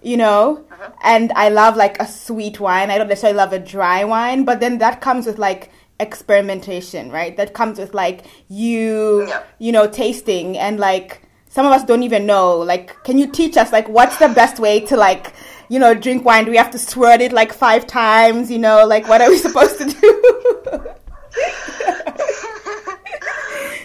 you 0.01 0.17
know, 0.17 0.65
and 1.03 1.31
I 1.35 1.49
love 1.49 1.75
like 1.75 1.99
a 2.01 2.07
sweet 2.07 2.59
wine. 2.59 2.89
I 2.91 2.97
don't 2.97 3.07
necessarily 3.07 3.37
love 3.37 3.53
a 3.53 3.59
dry 3.59 4.03
wine, 4.03 4.43
but 4.45 4.59
then 4.59 4.77
that 4.79 5.01
comes 5.01 5.25
with 5.25 5.37
like 5.39 5.71
experimentation, 5.99 7.11
right? 7.11 7.35
That 7.37 7.53
comes 7.53 7.77
with 7.79 7.93
like 7.93 8.25
you, 8.47 9.27
Yeah. 9.27 9.43
you 9.59 9.71
know, 9.71 9.87
tasting 9.87 10.57
and 10.57 10.79
like 10.79 11.21
some 11.49 11.65
of 11.65 11.71
us 11.71 11.83
don't 11.83 12.03
even 12.03 12.25
know. 12.25 12.57
Like, 12.57 13.03
can 13.03 13.17
you 13.17 13.27
teach 13.27 13.57
us 13.57 13.71
like 13.71 13.89
what's 13.89 14.17
the 14.17 14.29
best 14.29 14.59
way 14.59 14.79
to 14.81 14.95
like, 14.95 15.33
you 15.67 15.79
know, 15.79 15.93
drink 15.93 16.23
wine? 16.23 16.45
Do 16.45 16.51
we 16.51 16.57
have 16.57 16.71
to 16.71 16.79
swirl 16.79 17.19
it 17.19 17.31
like 17.33 17.51
five 17.51 17.85
times? 17.87 18.49
You 18.51 18.59
know, 18.59 18.85
like 18.85 19.07
what 19.09 19.19
are 19.21 19.29
we 19.29 19.37
supposed 19.47 19.77
to 19.79 19.85
do? 19.85 20.85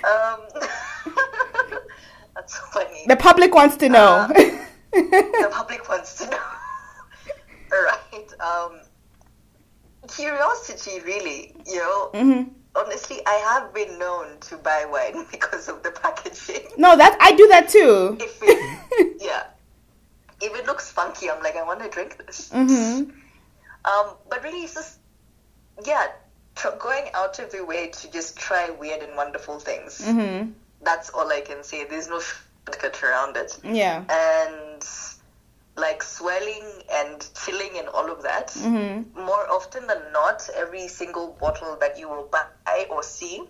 Um, 0.04 0.40
that's 2.34 2.58
funny. 2.72 3.04
the 3.08 3.16
public 3.16 3.54
wants 3.54 3.76
to 3.78 3.88
know. 3.88 4.28
The 4.94 5.48
public 5.52 5.88
wants 5.88 6.18
to 6.18 6.30
know. 6.30 6.38
right. 7.70 8.26
Um, 8.40 8.80
curiosity, 10.08 11.00
really. 11.04 11.54
You 11.66 11.76
know, 11.78 12.10
Mm-hmm. 12.14 12.48
honestly, 12.76 13.20
I 13.26 13.34
have 13.48 13.72
been 13.74 13.98
known 13.98 14.38
to 14.48 14.56
buy 14.56 14.84
wine 14.90 15.26
because 15.30 15.68
of 15.68 15.82
the 15.82 15.90
packaging. 15.90 16.66
no, 16.76 16.96
that 16.96 17.16
I 17.20 17.32
do 17.32 17.46
that 17.48 17.68
too. 17.68 18.16
If 18.20 18.38
it, 18.42 19.16
yeah, 19.20 19.44
if 20.40 20.54
it 20.58 20.66
looks 20.66 20.90
funky, 20.90 21.30
I'm 21.30 21.42
like, 21.42 21.56
I 21.56 21.62
want 21.62 21.80
to 21.82 21.88
drink 21.88 22.18
this. 22.24 22.50
Mm-hmm. 22.50 23.10
Um, 23.86 24.14
but 24.30 24.42
really, 24.42 24.62
it's 24.64 24.74
just 24.74 24.98
yeah, 25.84 26.06
tr- 26.54 26.76
going 26.78 27.06
out 27.14 27.38
of 27.38 27.52
your 27.52 27.66
way 27.66 27.88
to 27.88 28.10
just 28.10 28.36
try 28.36 28.70
weird 28.70 29.02
and 29.02 29.16
wonderful 29.16 29.58
things. 29.58 30.00
Mm-hmm. 30.00 30.50
That's 30.82 31.10
all 31.10 31.28
I 31.30 31.40
can 31.40 31.64
say. 31.64 31.84
There's 31.84 32.08
no 32.08 32.20
shortcut 32.20 33.02
around 33.02 33.36
it. 33.36 33.58
Yeah. 33.64 34.04
and 34.08 34.73
like 35.76 36.02
swelling 36.02 36.64
and 36.92 37.26
chilling 37.34 37.78
and 37.78 37.88
all 37.88 38.10
of 38.10 38.22
that. 38.22 38.48
Mm-hmm. 38.48 39.20
More 39.20 39.50
often 39.50 39.86
than 39.86 40.00
not, 40.12 40.48
every 40.54 40.88
single 40.88 41.36
bottle 41.40 41.76
that 41.80 41.98
you 41.98 42.08
will 42.08 42.28
buy 42.30 42.86
or 42.90 43.02
see 43.02 43.42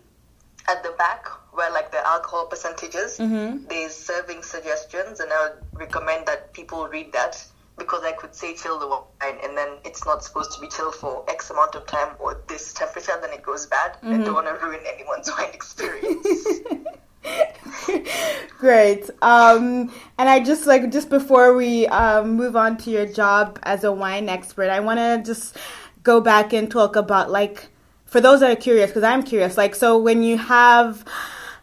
at 0.69 0.83
the 0.83 0.93
back, 0.93 1.27
where 1.53 1.71
like 1.71 1.91
the 1.93 2.07
alcohol 2.07 2.47
percentages, 2.47 3.19
Mm-hmm. 3.19 3.67
there's 3.69 3.95
serving 3.95 4.43
suggestions, 4.43 5.21
and 5.21 5.31
I 5.31 5.51
would 5.51 5.79
recommend 5.81 6.27
that 6.27 6.55
people 6.55 6.89
read 6.89 7.13
that 7.13 7.45
because 7.77 8.03
I 8.05 8.13
could 8.13 8.35
say 8.35 8.55
chill 8.55 8.79
the 8.79 8.89
wine, 8.89 9.39
and 9.43 9.59
then 9.59 9.77
it's 9.85 10.07
not 10.07 10.25
supposed 10.25 10.53
to 10.53 10.61
be 10.61 10.69
chilled 10.69 10.95
for 10.95 11.25
X 11.29 11.51
amount 11.51 11.75
of 11.75 11.87
time 11.87 12.15
or 12.19 12.41
this 12.49 12.73
temperature, 12.73 13.13
then 13.21 13.33
it 13.33 13.43
goes 13.43 13.67
bad. 13.67 13.99
I 14.03 14.17
don't 14.25 14.33
want 14.33 14.47
to 14.47 14.55
ruin 14.65 14.81
anyone's 14.87 15.29
wine 15.39 15.53
experience. 15.53 16.27
Great. 18.59 19.11
Um, 19.23 19.93
and 20.19 20.29
I 20.29 20.41
just 20.41 20.67
like 20.67 20.91
just 20.91 21.11
before 21.11 21.55
we 21.55 21.87
um, 21.89 22.35
move 22.35 22.57
on 22.57 22.77
to 22.79 22.91
your 22.91 23.07
job 23.07 23.59
as 23.63 23.85
a 23.85 23.93
wine 23.93 24.29
expert, 24.29 24.71
I 24.71 24.81
want 24.81 24.99
to 24.99 25.23
just 25.25 25.57
go 26.03 26.21
back 26.21 26.53
and 26.53 26.71
talk 26.71 26.97
about 26.97 27.31
like 27.31 27.69
for 28.05 28.21
those 28.21 28.41
that 28.41 28.51
are 28.51 28.61
curious 28.61 28.91
because 28.91 29.03
I'm 29.03 29.23
curious. 29.23 29.57
Like, 29.57 29.75
so 29.75 29.99
when 29.99 30.23
you 30.23 30.39
have 30.39 31.05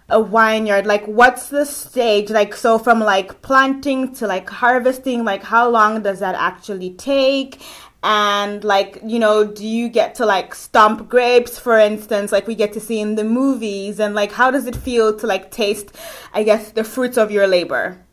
a 0.10 0.22
vineyard, 0.22 0.86
like 0.86 1.06
what's 1.06 1.50
the 1.50 1.66
stage? 1.66 2.30
Like, 2.30 2.56
so 2.56 2.78
from 2.78 3.00
like 3.00 3.42
planting 3.42 4.14
to 4.16 4.28
like 4.28 4.50
harvesting, 4.50 5.24
like 5.24 5.44
how 5.44 5.70
long 5.70 6.04
does 6.04 6.20
that 6.20 6.36
actually 6.36 6.92
take? 6.92 7.62
And 8.04 8.64
like, 8.64 9.00
you 9.06 9.20
know, 9.20 9.46
do 9.46 9.66
you 9.66 9.88
get 9.88 10.16
to 10.16 10.26
like 10.26 10.56
stomp 10.56 11.08
grapes, 11.08 11.60
for 11.60 11.78
instance, 11.78 12.32
like 12.32 12.48
we 12.48 12.56
get 12.56 12.74
to 12.74 12.80
see 12.80 13.00
in 13.00 13.16
the 13.16 13.24
movies? 13.24 14.00
And 14.00 14.16
like, 14.16 14.32
how 14.32 14.50
does 14.50 14.66
it 14.66 14.76
feel 14.76 15.16
to 15.20 15.28
like 15.28 15.52
taste, 15.52 15.96
I 16.34 16.44
guess, 16.44 16.72
the 16.72 16.84
fruits 16.84 17.18
of 17.18 17.30
your 17.30 17.48
labor? 17.48 18.04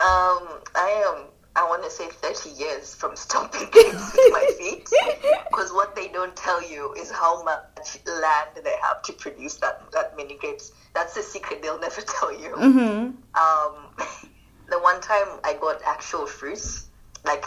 Um, 0.00 0.60
I 0.74 1.04
am. 1.06 1.24
I 1.56 1.62
want 1.68 1.84
to 1.84 1.90
say 1.90 2.08
thirty 2.08 2.50
years 2.50 2.94
from 2.94 3.14
stomping 3.24 3.68
grapes 3.70 4.12
with 4.12 4.32
my 4.32 4.46
feet, 4.58 4.88
because 5.50 5.72
what 5.72 5.94
they 5.94 6.08
don't 6.08 6.34
tell 6.34 6.60
you 6.68 6.92
is 6.94 7.10
how 7.10 7.44
much 7.44 7.98
land 8.06 8.50
they 8.64 8.74
have 8.82 9.02
to 9.02 9.12
produce 9.12 9.54
that 9.56 9.82
that 9.92 10.16
many 10.16 10.36
grapes. 10.36 10.72
That's 10.94 11.14
the 11.14 11.22
secret 11.22 11.62
they'll 11.62 11.78
never 11.78 12.00
tell 12.18 12.32
you. 12.32 12.50
Mm-hmm. 12.50 13.10
Um, 13.38 13.74
the 14.68 14.78
one 14.80 15.00
time 15.00 15.28
I 15.44 15.56
got 15.60 15.80
actual 15.84 16.26
fruits, 16.26 16.88
like 17.24 17.44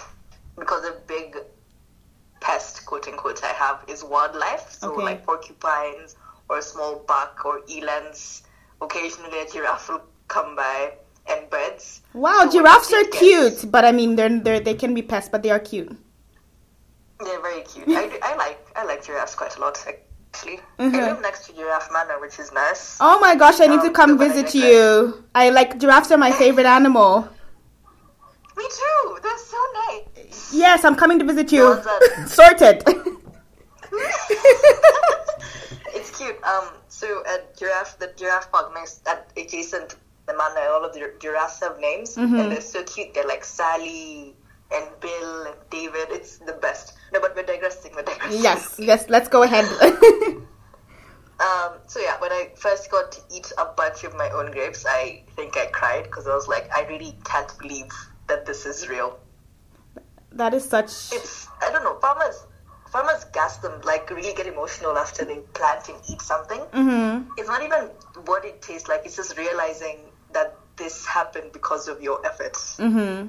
because 0.58 0.84
a 0.86 0.96
big 1.08 1.38
pest, 2.39 2.86
quote 2.86 3.08
unquote, 3.08 3.43
I 3.43 3.48
have 3.54 3.84
is 3.88 4.04
wildlife. 4.04 4.72
So 4.80 4.91
Okay. 4.93 5.04
like 5.04 5.26
porcupines 5.26 6.15
or 6.50 6.58
a 6.60 6.62
small 6.62 7.04
buck 7.08 7.41
or 7.46 7.62
elands. 7.70 8.41
Occasionally 8.82 9.39
a 9.41 9.48
giraffe 9.52 9.89
will 9.89 10.04
come 10.28 10.56
by 10.56 10.93
and 11.30 11.50
birds. 11.50 12.02
Wow, 12.13 12.41
So 12.43 12.52
giraffes 12.52 12.93
are 12.93 13.04
get- 13.04 13.12
cute, 13.13 13.72
but 13.72 13.84
I 13.86 13.91
mean, 13.91 14.15
they're, 14.15 14.39
they're 14.39 14.60
they 14.60 14.76
can 14.76 14.93
be 14.93 15.02
pests, 15.02 15.30
but 15.30 15.41
they 15.43 15.50
are 15.52 15.60
cute. 15.60 15.91
They're 17.20 17.41
very 17.41 17.62
cute. 17.63 17.88
I, 18.02 18.08
do- 18.08 18.20
I 18.22 18.36
like 18.36 18.60
I 18.76 18.84
like 18.86 19.04
giraffes 19.04 19.34
quite 19.36 19.56
a 19.58 19.60
lot 19.60 19.76
actually. 19.88 20.60
Mhm. 20.80 20.93
I 20.93 21.00
live 21.10 21.22
next 21.22 21.48
to 21.48 21.54
Giraffe 21.54 21.89
Manor, 21.91 22.20
which 22.22 22.38
is 22.38 22.52
nice. 22.54 22.98
Oh 23.02 23.17
my 23.20 23.34
gosh, 23.36 23.60
I 23.60 23.65
need 23.67 23.82
to 23.82 23.88
Um, 23.88 23.93
come 24.00 24.12
so 24.17 24.24
I 24.24 24.28
visit 24.28 24.54
you. 24.54 25.24
I 25.34 25.50
like 25.50 25.80
giraffes 25.80 26.12
are 26.12 26.17
my 26.28 26.32
favorite 26.43 26.67
animal. 26.67 27.28
Me 28.56 28.65
too. 28.82 29.17
They're 29.24 29.43
so 29.54 29.62
nice. 29.88 30.37
Yes, 30.51 30.83
I'm 30.86 30.95
coming 30.95 31.19
to 31.19 31.25
visit 31.25 31.51
you. 31.51 31.81
Done. 31.83 32.27
Sorted. 32.27 32.83
it's 35.93 36.17
cute. 36.17 36.41
Um, 36.43 36.69
so 36.88 37.23
at 37.27 37.57
giraffe, 37.57 37.97
the 37.99 38.12
giraffe 38.15 38.51
park 38.51 38.73
next 38.73 39.07
at 39.07 39.31
adjacent 39.38 39.95
the 40.25 40.33
manor, 40.38 40.67
all 40.71 40.83
of 40.83 40.93
the 40.93 41.13
giraffes 41.19 41.60
have 41.62 41.79
names, 41.79 42.15
Mhm. 42.17 42.39
and 42.39 42.51
they're 42.51 42.62
so 42.62 42.83
cute. 42.83 43.13
They're 43.13 43.27
like 43.27 43.43
Sally 43.45 44.36
and 44.71 44.86
Bill 44.99 45.43
and 45.47 45.55
David. 45.69 46.07
It's 46.12 46.38
the 46.39 46.53
best. 46.53 46.93
No, 47.13 47.19
but 47.21 47.33
we're 47.36 47.43
digressing. 47.43 47.93
We're 47.95 48.03
digressing. 48.03 48.41
yes, 48.43 48.75
yes, 48.77 49.05
let's 49.10 49.27
go 49.29 49.43
ahead. 49.43 49.65
Um, 51.39 51.73
so 51.86 51.99
yeah, 51.99 52.19
when 52.19 52.31
I 52.31 52.49
first 52.55 52.89
got 52.89 53.12
to 53.12 53.19
eat 53.31 53.51
a 53.60 53.65
bunch 53.65 54.03
of 54.03 54.15
my 54.15 54.27
own 54.31 54.49
grapes, 54.51 54.88
I 54.89 55.23
think 55.36 55.55
I 55.55 55.67
cried 55.67 56.05
because 56.05 56.25
I 56.27 56.33
was 56.33 56.47
like, 56.47 56.67
I 56.75 56.81
really 56.88 57.15
can't 57.25 57.55
believe 57.60 57.91
that 58.27 58.47
this 58.47 58.65
is 58.65 58.89
real. 58.89 59.19
That 60.31 60.53
is 60.53 60.63
such. 60.67 61.13
It's 61.13 61.47
I 61.61 61.71
don't 61.71 61.83
know, 61.83 61.97
farmers 61.99 62.45
farmers 62.91 63.25
gas 63.33 63.57
them 63.57 63.81
like 63.83 64.09
really 64.09 64.33
get 64.33 64.47
emotional 64.47 64.97
after 64.97 65.25
they 65.25 65.39
plant 65.53 65.89
and 65.89 65.97
eat 66.09 66.21
something. 66.21 66.59
Mm-hmm. 66.59 67.31
It's 67.37 67.47
not 67.47 67.61
even 67.61 67.89
what 68.25 68.45
it 68.45 68.61
tastes 68.61 68.87
like, 68.87 69.01
it's 69.05 69.15
just 69.17 69.37
realizing 69.37 69.97
that 70.33 70.57
this 70.77 71.05
happened 71.05 71.51
because 71.53 71.87
of 71.87 72.01
your 72.01 72.25
efforts. 72.25 72.77
Mm-hmm. 72.77 73.27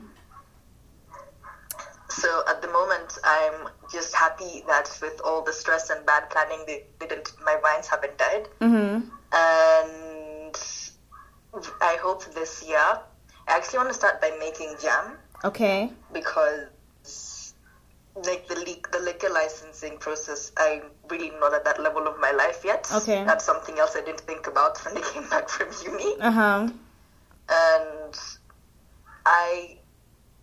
So 2.11 2.43
at 2.49 2.63
the 2.63 2.69
moment, 2.69 3.19
I'm 3.23 3.69
just 3.93 4.15
happy 4.15 4.65
that 4.67 4.97
with 5.03 5.21
all 5.25 5.43
the 5.43 5.53
stress 5.53 5.91
and 5.91 6.05
bad 6.07 6.31
planning, 6.31 6.65
they 6.67 6.85
didn't. 6.99 7.33
My 7.45 7.59
vines 7.63 7.87
haven't 7.87 8.17
died, 8.19 8.49
Mm-hmm. 8.61 9.09
and 9.33 10.57
I 11.81 11.97
hope 12.01 12.25
this 12.35 12.65
year. 12.67 12.79
I 12.79 13.57
actually 13.57 13.79
want 13.79 13.91
to 13.91 13.95
start 13.95 14.21
by 14.21 14.31
making 14.39 14.75
jam 14.83 15.17
Okay. 15.45 15.91
because, 16.13 16.67
like 18.17 18.49
the 18.49 18.57
leak, 18.57 18.91
the 18.91 18.99
liquor 18.99 19.29
licensing 19.29 19.99
process, 19.99 20.53
I'm 20.57 20.83
really 21.09 21.31
not 21.41 21.55
at 21.55 21.65
that 21.65 21.81
level 21.81 22.07
of 22.07 22.19
my 22.19 22.33
life 22.33 22.63
yet. 22.65 22.89
Okay. 22.93 23.25
that's 23.25 23.45
something 23.45 23.79
else 23.79 23.95
I 23.97 24.01
didn't 24.01 24.21
think 24.21 24.47
about 24.47 24.79
when 24.85 24.97
I 24.97 25.01
came 25.13 25.29
back 25.29 25.49
from 25.49 25.69
uni. 25.85 26.15
Uh 26.21 26.31
huh. 26.31 26.69
and 27.49 28.19
I 29.25 29.77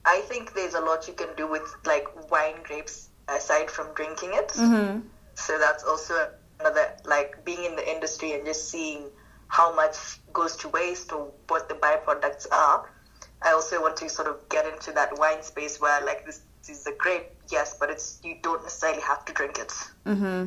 I 0.06 0.22
think 0.22 0.54
there's 0.54 0.76
a 0.76 0.82
lot 0.82 1.08
you 1.08 1.14
can 1.14 1.30
do 1.36 1.48
with 1.48 1.64
like 1.86 2.08
wine 2.32 2.62
grapes 2.64 3.10
aside 3.28 3.72
from 3.72 3.94
drinking 3.96 4.32
it. 4.34 4.50
Mm-hmm. 4.50 5.00
So 5.34 5.58
that's 5.58 5.84
also 5.84 6.30
another 6.60 6.94
like 7.06 7.44
being 7.44 7.64
in 7.66 7.76
the 7.76 7.90
industry 7.90 8.34
and 8.34 8.46
just 8.46 8.70
seeing 8.70 9.10
how 9.48 9.76
much 9.76 9.98
goes 10.34 10.56
to 10.58 10.70
waste 10.70 11.12
or 11.12 11.32
what 11.48 11.68
the 11.70 11.76
byproducts 11.76 12.48
are. 12.52 12.90
I 13.42 13.52
also 13.52 13.82
want 13.82 13.98
to 13.98 14.10
sort 14.10 14.28
of 14.28 14.48
get 14.50 14.66
into 14.66 14.92
that 14.94 15.18
wine 15.18 15.44
space 15.44 15.80
where 15.80 16.04
like 16.06 16.26
this, 16.26 16.42
is 16.70 16.86
a 16.88 16.94
grape, 16.94 17.30
yes, 17.52 17.76
but 17.80 17.90
it's 17.90 18.20
you 18.24 18.38
don't 18.42 18.62
necessarily 18.64 19.02
have 19.02 19.26
to 19.26 19.34
drink 19.34 19.58
it. 19.60 19.74
Mm-hmm. 20.06 20.46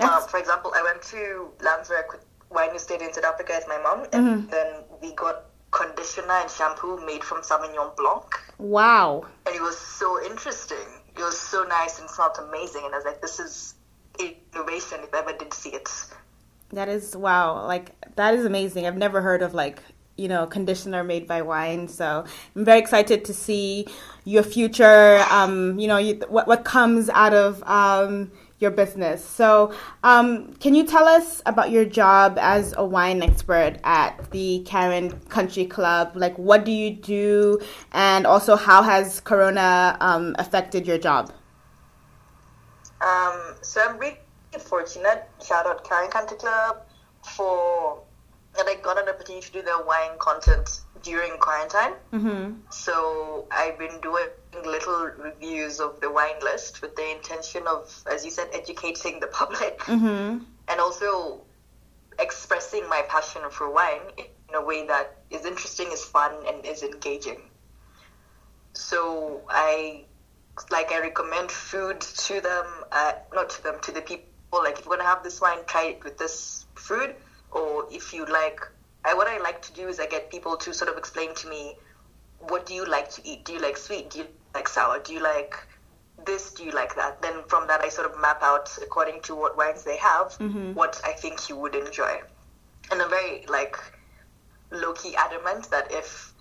Um, 0.00 0.22
for 0.28 0.38
example, 0.38 0.72
I 0.76 0.82
went 0.82 1.02
to 1.02 1.50
Landswerk 1.58 2.20
Wine 2.50 2.74
Estate 2.74 3.02
in 3.02 3.12
South 3.12 3.24
Africa 3.24 3.54
with 3.56 3.68
my 3.68 3.78
mom, 3.78 4.06
and 4.12 4.48
Mhm. 4.48 4.50
then 4.50 4.84
we 5.02 5.12
got 5.14 5.44
conditioner 5.70 6.32
and 6.32 6.50
shampoo 6.50 6.98
made 7.04 7.22
from 7.24 7.42
Sauvignon 7.42 7.94
Blanc, 7.96 8.24
Wow. 8.58 9.26
and 9.46 9.54
it 9.54 9.60
was 9.60 9.76
so 9.76 10.22
interesting. 10.24 10.86
It 11.16 11.22
was 11.22 11.38
so 11.38 11.64
nice 11.64 11.98
and 11.98 12.08
smelled 12.08 12.38
amazing, 12.38 12.84
and 12.84 12.94
I 12.94 12.98
was 12.98 13.04
like, 13.04 13.20
"This 13.20 13.40
is 13.40 13.74
innovation 14.18 15.00
if 15.02 15.12
I 15.14 15.18
ever 15.18 15.32
did 15.32 15.52
see 15.52 15.70
it." 15.74 15.90
That 16.72 16.88
is 16.88 17.16
wow. 17.16 17.66
Like 17.66 17.92
that 18.16 18.34
is 18.34 18.44
amazing. 18.44 18.86
I've 18.86 18.96
never 18.96 19.20
heard 19.20 19.42
of 19.42 19.52
like 19.52 19.82
you 20.18 20.28
know 20.28 20.46
conditioner 20.46 21.02
made 21.02 21.26
by 21.26 21.40
wine. 21.40 21.88
So 21.88 22.24
I'm 22.54 22.64
very 22.64 22.80
excited 22.80 23.24
to 23.24 23.32
see 23.32 23.86
your 24.24 24.42
future. 24.42 25.24
Um, 25.30 25.78
you 25.78 25.88
know 25.88 25.96
you, 25.96 26.20
what 26.28 26.46
what 26.46 26.64
comes 26.64 27.08
out 27.08 27.32
of 27.32 27.62
um, 27.62 28.30
your 28.58 28.72
business. 28.72 29.24
So 29.24 29.72
um, 30.02 30.52
can 30.54 30.74
you 30.74 30.84
tell 30.84 31.06
us 31.06 31.40
about 31.46 31.70
your 31.70 31.84
job 31.84 32.36
as 32.40 32.74
a 32.76 32.84
wine 32.84 33.22
expert 33.22 33.76
at 33.84 34.30
the 34.32 34.62
Karen 34.66 35.18
Country 35.28 35.64
Club? 35.64 36.12
Like 36.14 36.36
what 36.36 36.64
do 36.64 36.72
you 36.72 36.90
do, 36.90 37.60
and 37.92 38.26
also 38.26 38.56
how 38.56 38.82
has 38.82 39.20
Corona 39.20 39.96
um, 40.00 40.34
affected 40.38 40.86
your 40.86 40.98
job? 40.98 41.32
Um, 43.00 43.54
so 43.62 43.80
I'm 43.80 43.96
really 43.98 44.18
fortunate. 44.58 45.28
Shout 45.44 45.66
out 45.66 45.88
Karen 45.88 46.10
Country 46.10 46.36
Club 46.36 46.82
for 47.22 48.02
that 48.58 48.66
I 48.66 48.74
got 48.74 49.00
an 49.00 49.08
opportunity 49.08 49.46
to 49.46 49.52
do 49.52 49.62
the 49.62 49.82
wine 49.86 50.18
content 50.18 50.80
during 51.02 51.38
quarantine. 51.38 51.94
Mm-hmm. 52.12 52.54
So 52.70 53.46
I've 53.52 53.78
been 53.78 54.00
doing 54.00 54.26
little 54.66 55.10
reviews 55.16 55.80
of 55.80 56.00
the 56.00 56.10
wine 56.10 56.40
list 56.42 56.82
with 56.82 56.94
the 56.96 57.08
intention 57.10 57.62
of, 57.68 58.02
as 58.10 58.24
you 58.24 58.30
said, 58.30 58.48
educating 58.52 59.20
the 59.20 59.26
public 59.40 59.78
Mm-hmm. 59.78 60.44
and 60.68 60.80
also 60.80 61.40
expressing 62.18 62.86
my 62.88 63.02
passion 63.08 63.42
for 63.50 63.70
wine 63.72 64.00
in 64.18 64.54
a 64.54 64.62
way 64.64 64.86
that 64.86 65.18
is 65.30 65.46
interesting, 65.46 65.86
is 65.92 66.04
fun, 66.04 66.32
and 66.48 66.66
is 66.66 66.82
engaging. 66.82 67.40
So 68.72 69.42
I 69.48 70.04
like 70.70 70.90
I 70.90 70.98
recommend 71.00 71.52
food 71.52 72.00
to 72.00 72.40
them, 72.40 72.66
uh, 72.90 73.12
not 73.32 73.50
to 73.50 73.62
them, 73.62 73.76
to 73.82 73.92
the 73.92 74.00
people. 74.00 74.26
Like 74.52 74.78
if 74.78 74.84
you're 74.84 74.96
gonna 74.96 75.08
have 75.08 75.22
this 75.22 75.40
wine, 75.40 75.58
try 75.66 75.84
it 75.84 76.04
with 76.04 76.18
this 76.18 76.66
food, 76.74 77.14
or 77.52 77.86
if 77.90 78.12
you 78.12 78.26
like, 78.26 78.60
I 79.04 79.14
what 79.14 79.26
I 79.26 79.38
like 79.38 79.62
to 79.62 79.72
do 79.72 79.88
is 79.88 79.98
I 80.00 80.06
get 80.06 80.30
people 80.30 80.56
to 80.58 80.72
sort 80.74 80.90
of 80.90 80.98
explain 80.98 81.34
to 81.36 81.48
me, 81.48 81.76
what 82.40 82.66
do 82.66 82.74
you 82.74 82.84
like 82.84 83.10
to 83.12 83.26
eat? 83.26 83.44
Do 83.44 83.52
you 83.54 83.60
like 83.60 83.76
sweet? 83.76 84.10
Do 84.10 84.18
you 84.20 84.26
like 84.54 84.68
sour? 84.68 84.98
Do 85.00 85.12
you 85.12 85.20
like 85.20 85.54
this? 86.26 86.52
Do 86.52 86.64
you 86.64 86.72
like 86.72 86.94
that? 86.96 87.20
Then 87.22 87.42
from 87.48 87.66
that 87.68 87.80
I 87.80 87.88
sort 87.88 88.10
of 88.10 88.20
map 88.20 88.42
out 88.42 88.70
according 88.82 89.22
to 89.22 89.34
what 89.34 89.56
wines 89.56 89.82
they 89.84 89.96
have, 89.96 90.34
what 90.74 91.00
I 91.04 91.12
think 91.12 91.48
you 91.48 91.56
would 91.56 91.74
enjoy, 91.74 92.20
and 92.90 93.00
I'm 93.02 93.10
very 93.10 93.44
like 93.48 93.76
low 94.70 94.92
key 94.92 95.16
adamant 95.16 95.70
that 95.70 95.90
if 95.90 96.32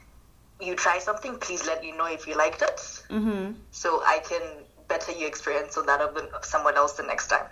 you 0.60 0.76
try 0.76 1.00
something, 1.00 1.38
please 1.38 1.66
let 1.66 1.82
me 1.82 1.92
know 1.92 2.06
if 2.08 2.28
you 2.28 2.36
liked 2.36 2.62
it, 2.62 2.78
Mm-hmm. 3.10 3.54
so 3.72 4.02
I 4.04 4.20
can 4.28 4.42
better 4.88 5.12
your 5.12 5.28
experience 5.28 5.78
on 5.78 5.86
that 5.86 6.02
of, 6.02 6.16
the, 6.16 6.24
of 6.36 6.44
someone 6.44 6.76
else 6.76 6.94
the 6.94 7.04
next 7.04 7.28
time. 7.28 7.46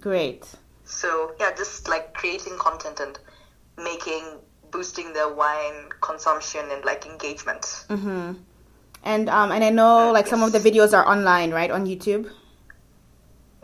Great. 0.00 0.46
So 0.86 1.34
yeah, 1.38 1.52
just 1.54 1.88
like 1.88 2.14
creating 2.14 2.56
content 2.58 3.00
and 3.00 3.18
making 3.76 4.24
boosting 4.70 5.12
their 5.12 5.28
wine 5.28 5.90
consumption 6.00 6.62
and 6.70 6.84
like 6.84 7.04
engagement. 7.06 7.62
Mm-hmm. 7.88 8.32
And 9.04 9.28
um 9.28 9.52
and 9.52 9.62
I 9.62 9.70
know 9.70 10.10
like 10.12 10.26
some 10.26 10.42
of 10.42 10.52
the 10.52 10.58
videos 10.58 10.96
are 10.96 11.06
online, 11.06 11.50
right, 11.50 11.70
on 11.70 11.86
YouTube. 11.86 12.30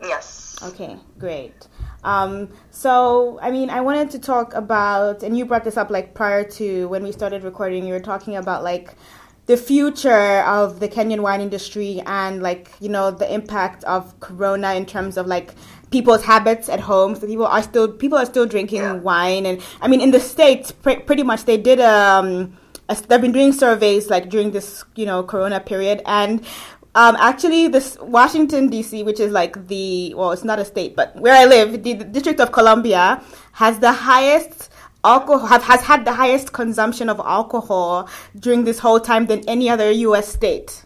Yes. 0.01 0.57
Okay, 0.61 0.97
great. 1.17 1.67
Um, 2.03 2.49
so, 2.69 3.39
I 3.41 3.51
mean, 3.51 3.69
I 3.69 3.81
wanted 3.81 4.11
to 4.11 4.19
talk 4.19 4.53
about, 4.53 5.23
and 5.23 5.37
you 5.37 5.45
brought 5.45 5.63
this 5.63 5.77
up 5.77 5.89
like 5.89 6.13
prior 6.13 6.43
to 6.51 6.87
when 6.89 7.03
we 7.03 7.11
started 7.11 7.43
recording, 7.43 7.85
you 7.85 7.93
were 7.93 7.99
talking 7.99 8.35
about 8.35 8.63
like 8.63 8.95
the 9.45 9.57
future 9.57 10.41
of 10.41 10.79
the 10.79 10.87
Kenyan 10.87 11.21
wine 11.21 11.41
industry 11.41 12.01
and 12.05 12.41
like, 12.41 12.71
you 12.79 12.89
know, 12.89 13.11
the 13.11 13.31
impact 13.33 13.83
of 13.85 14.19
Corona 14.19 14.73
in 14.73 14.85
terms 14.85 15.17
of 15.17 15.27
like 15.27 15.53
people's 15.93 16.23
habits 16.23 16.67
at 16.75 16.79
home. 16.81 17.15
So 17.15 17.27
people 17.27 17.45
are 17.45 17.63
still, 17.63 17.87
people 18.03 18.17
are 18.17 18.25
still 18.25 18.45
drinking 18.45 18.81
Yeah. 18.81 18.93
wine. 19.09 19.45
And 19.45 19.61
I 19.81 19.87
mean, 19.87 20.01
in 20.01 20.11
the 20.11 20.19
States, 20.19 20.71
pre- 20.71 20.99
pretty 21.09 21.23
much 21.23 21.45
they 21.45 21.57
did, 21.69 21.79
um, 21.79 22.57
a- 22.89 22.97
they've 23.07 23.21
been 23.21 23.31
doing 23.31 23.53
surveys 23.53 24.09
like 24.09 24.29
during 24.29 24.51
this, 24.51 24.83
you 24.95 25.05
know, 25.05 25.23
Corona 25.23 25.59
period. 25.59 26.01
And 26.05 26.41
um, 26.95 27.15
actually, 27.19 27.67
this 27.69 27.97
Washington 28.01 28.67
D.C., 28.69 29.01
which 29.03 29.19
is 29.19 29.31
like 29.31 29.67
the 29.67 30.13
well, 30.15 30.31
it's 30.31 30.43
not 30.43 30.59
a 30.59 30.65
state, 30.65 30.95
but 30.95 31.15
where 31.15 31.33
I 31.33 31.45
live, 31.45 31.81
the, 31.83 31.93
the 31.93 32.05
District 32.05 32.39
of 32.39 32.51
Columbia 32.51 33.21
has 33.53 33.79
the 33.79 33.91
highest 33.91 34.69
alcohol 35.03 35.47
have, 35.47 35.63
has 35.63 35.81
had 35.81 36.05
the 36.05 36.13
highest 36.13 36.53
consumption 36.53 37.09
of 37.09 37.19
alcohol 37.19 38.07
during 38.39 38.63
this 38.63 38.79
whole 38.79 38.99
time 38.99 39.25
than 39.25 39.41
any 39.49 39.69
other 39.69 39.89
U.S. 40.07 40.27
state 40.27 40.85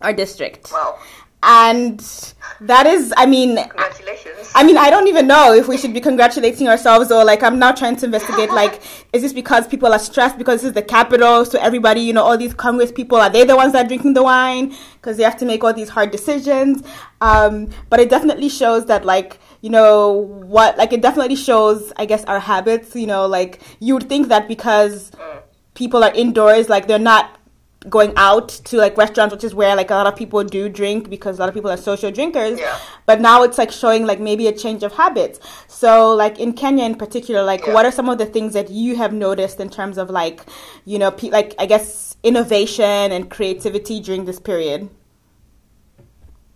or 0.00 0.12
district, 0.12 0.70
Wow. 0.72 0.96
And 1.42 2.00
that 2.60 2.86
is, 2.86 3.12
I 3.16 3.26
mean, 3.26 3.56
Congratulations. 3.56 4.38
I 4.54 4.64
mean, 4.64 4.76
I 4.76 4.90
don't 4.90 5.06
even 5.08 5.26
know 5.26 5.52
if 5.52 5.68
we 5.68 5.76
should 5.76 5.94
be 5.94 6.00
congratulating 6.00 6.68
ourselves 6.68 7.12
or 7.12 7.24
like 7.24 7.42
I'm 7.42 7.58
now 7.58 7.72
trying 7.72 7.96
to 7.96 8.06
investigate 8.06 8.50
like 8.50 8.82
is 9.12 9.22
this 9.22 9.32
because 9.32 9.68
people 9.68 9.92
are 9.92 9.98
stressed 9.98 10.38
because 10.38 10.62
this 10.62 10.68
is 10.68 10.74
the 10.74 10.82
capital 10.82 11.44
so 11.44 11.58
everybody, 11.60 12.00
you 12.00 12.12
know, 12.12 12.24
all 12.24 12.36
these 12.36 12.54
Congress 12.54 12.90
people 12.90 13.18
are 13.18 13.30
they 13.30 13.44
the 13.44 13.56
ones 13.56 13.72
that 13.72 13.84
are 13.84 13.88
drinking 13.88 14.14
the 14.14 14.22
wine 14.22 14.74
because 14.94 15.16
they 15.16 15.22
have 15.22 15.36
to 15.38 15.44
make 15.44 15.62
all 15.62 15.72
these 15.72 15.90
hard 15.90 16.10
decisions. 16.10 16.82
Um, 17.20 17.70
but 17.90 18.00
it 18.00 18.10
definitely 18.10 18.48
shows 18.48 18.86
that 18.86 19.04
like 19.04 19.38
you 19.60 19.70
know 19.70 20.12
what 20.12 20.76
like 20.78 20.92
it 20.92 21.02
definitely 21.02 21.36
shows 21.36 21.92
I 21.96 22.06
guess 22.06 22.24
our 22.24 22.40
habits, 22.40 22.96
you 22.96 23.06
know, 23.06 23.26
like 23.26 23.60
you 23.80 23.94
would 23.94 24.08
think 24.08 24.28
that 24.28 24.48
because 24.48 25.12
people 25.74 26.02
are 26.02 26.12
indoors 26.14 26.68
like 26.68 26.88
they're 26.88 26.98
not 26.98 27.37
going 27.88 28.12
out 28.16 28.48
to 28.48 28.76
like 28.76 28.96
restaurants 28.96 29.32
which 29.32 29.44
is 29.44 29.54
where 29.54 29.76
like 29.76 29.88
a 29.90 29.94
lot 29.94 30.06
of 30.06 30.16
people 30.16 30.42
do 30.42 30.68
drink 30.68 31.08
because 31.08 31.38
a 31.38 31.40
lot 31.40 31.48
of 31.48 31.54
people 31.54 31.70
are 31.70 31.76
social 31.76 32.10
drinkers 32.10 32.58
Yeah. 32.58 32.76
but 33.06 33.20
now 33.20 33.44
it's 33.44 33.56
like 33.56 33.70
showing 33.70 34.04
like 34.04 34.18
maybe 34.18 34.48
a 34.48 34.52
change 34.52 34.82
of 34.82 34.92
habits 34.94 35.38
so 35.68 36.12
like 36.12 36.40
in 36.40 36.54
kenya 36.54 36.84
in 36.84 36.96
particular 36.96 37.44
like 37.44 37.64
Yeah. 37.66 37.74
what 37.74 37.86
are 37.86 37.92
some 37.92 38.08
of 38.08 38.18
the 38.18 38.26
things 38.26 38.52
that 38.54 38.68
you 38.68 38.96
have 38.96 39.12
noticed 39.12 39.60
in 39.60 39.70
terms 39.70 39.96
of 39.96 40.10
like 40.10 40.40
you 40.86 40.98
know 40.98 41.12
pe- 41.12 41.30
like 41.30 41.54
i 41.60 41.66
guess 41.66 42.16
innovation 42.24 43.12
and 43.12 43.30
creativity 43.30 44.00
during 44.00 44.24
this 44.24 44.40
period 44.40 44.90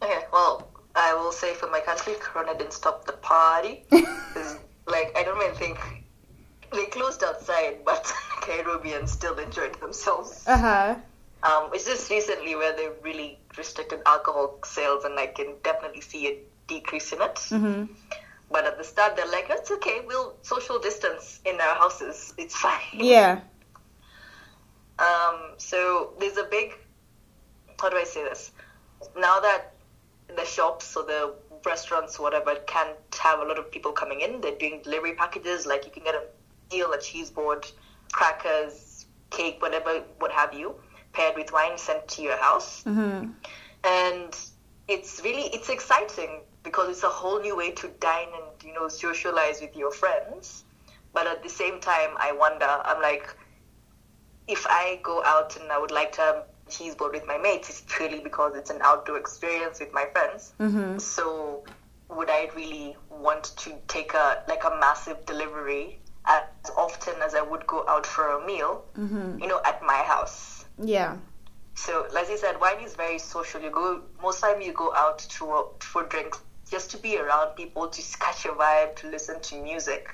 Okay, 0.02 0.24
well, 0.32 0.68
I 0.96 1.14
will 1.14 1.30
say 1.30 1.54
for 1.54 1.70
my 1.70 1.78
country, 1.78 2.14
Corona 2.18 2.58
didn't 2.58 2.72
stop 2.72 3.04
the 3.06 3.12
party. 3.12 3.84
like, 3.92 5.12
I 5.16 5.22
don't 5.24 5.40
even 5.40 5.54
think 5.54 5.78
they 6.72 6.86
closed 6.86 7.22
outside, 7.22 7.84
but 7.84 8.02
Nairobians 8.48 9.10
still 9.10 9.38
enjoyed 9.38 9.78
themselves. 9.80 10.42
uh-huh 10.48 10.96
Um, 11.42 11.70
it's 11.72 11.84
just 11.84 12.08
recently 12.10 12.54
where 12.54 12.74
they 12.76 12.88
really 13.02 13.38
restricted 13.58 14.00
alcohol 14.06 14.58
sales, 14.64 15.04
and 15.04 15.18
I 15.18 15.26
can 15.26 15.54
definitely 15.64 16.00
see 16.00 16.28
a 16.28 16.38
decrease 16.68 17.12
in 17.12 17.20
it. 17.20 17.34
mm-hmm. 17.34 17.92
But 18.50 18.66
at 18.66 18.78
the 18.78 18.84
start, 18.84 19.16
they're 19.16 19.26
like, 19.26 19.46
"It's 19.50 19.70
okay. 19.70 20.02
We'll 20.06 20.36
social 20.42 20.78
distance 20.78 21.40
in 21.44 21.60
our 21.60 21.74
houses. 21.74 22.34
It's 22.38 22.54
fine." 22.54 22.80
yeah 22.92 23.40
Um, 24.98 25.54
so 25.56 26.12
there's 26.20 26.36
a 26.36 26.44
big, 26.44 26.74
how 27.80 27.88
do 27.88 27.96
I 27.96 28.04
say 28.04 28.22
this? 28.22 28.52
Now 29.16 29.40
that 29.40 29.74
the 30.36 30.44
shops 30.44 30.96
or 30.96 31.04
the 31.04 31.34
restaurants, 31.64 32.18
whatever, 32.18 32.54
can't 32.66 32.96
have 33.20 33.40
a 33.40 33.44
lot 33.44 33.58
of 33.58 33.70
people 33.70 33.92
coming 33.92 34.20
in, 34.20 34.40
they're 34.40 34.58
doing 34.58 34.80
delivery 34.82 35.14
packages. 35.14 35.66
Like 35.66 35.84
you 35.84 35.90
can 35.90 36.04
get 36.04 36.14
a 36.14 36.24
meal, 36.72 36.92
a 36.92 37.00
cheese 37.00 37.30
board, 37.30 37.66
crackers, 38.12 39.06
cake, 39.30 39.60
whatever, 39.60 40.02
what 40.18 40.30
have 40.30 40.52
you, 40.54 40.74
paired 41.12 41.36
with 41.36 41.52
wine 41.52 41.76
sent 41.78 42.06
to 42.08 42.22
your 42.22 42.36
house. 42.36 42.82
mm-hmm. 42.84 43.30
And 43.84 44.36
it's 44.88 45.20
really, 45.24 45.48
it's 45.54 45.68
exciting 45.68 46.40
because 46.62 46.88
it's 46.88 47.02
a 47.02 47.08
whole 47.08 47.40
new 47.40 47.56
way 47.56 47.72
to 47.72 47.88
dine 48.00 48.28
and, 48.34 48.64
you 48.64 48.72
know, 48.74 48.88
socialize 48.88 49.60
with 49.60 49.76
your 49.76 49.90
friends. 49.90 50.64
But 51.12 51.26
at 51.26 51.42
the 51.42 51.48
same 51.48 51.80
time, 51.80 52.10
I 52.18 52.32
wonder, 52.32 52.66
I'm 52.66 53.02
like, 53.02 53.34
if 54.48 54.66
I 54.68 55.00
go 55.02 55.22
out 55.24 55.56
and 55.56 55.70
I 55.70 55.78
would 55.78 55.90
like 55.90 56.12
to 56.12 56.20
have 56.20 56.34
a 56.36 56.70
cheese 56.70 56.94
board 56.94 57.12
with 57.12 57.26
my 57.26 57.38
mates, 57.38 57.68
it's 57.70 57.82
purely 57.88 58.20
because 58.20 58.54
it's 58.56 58.70
an 58.70 58.78
outdoor 58.82 59.18
experience 59.18 59.80
with 59.80 59.92
my 59.92 60.06
friends. 60.12 60.52
Mm-hmm. 60.60 60.98
So 60.98 61.64
would 62.08 62.30
I 62.30 62.50
really 62.54 62.96
want 63.10 63.44
to 63.56 63.74
take 63.88 64.14
a 64.14 64.42
like 64.48 64.64
a 64.64 64.76
massive 64.80 65.24
delivery 65.26 65.98
as 66.26 66.42
often 66.76 67.14
as 67.22 67.34
I 67.34 67.42
would 67.42 67.66
go 67.66 67.84
out 67.88 68.06
for 68.06 68.28
a 68.28 68.46
meal, 68.46 68.84
Mm-hmm. 68.98 69.38
you 69.40 69.48
know, 69.48 69.60
at 69.64 69.82
my 69.82 69.98
house? 69.98 70.51
Yeah 70.78 71.16
So, 71.74 72.06
like 72.12 72.28
you 72.28 72.36
said, 72.36 72.60
wine 72.60 72.80
is 72.84 72.94
very 72.94 73.18
social. 73.18 73.60
You 73.60 73.70
go 73.70 74.02
most 74.22 74.40
time 74.40 74.60
you 74.60 74.72
go 74.72 74.92
out 74.94 75.18
to 75.20 75.66
for 75.80 76.04
drinks 76.04 76.38
just 76.70 76.90
to 76.90 76.98
be 76.98 77.18
around 77.18 77.56
people, 77.56 77.88
to 77.88 78.18
catch 78.18 78.44
a 78.44 78.48
vibe, 78.48 78.96
to 78.96 79.10
listen 79.10 79.40
to 79.40 79.62
music, 79.62 80.08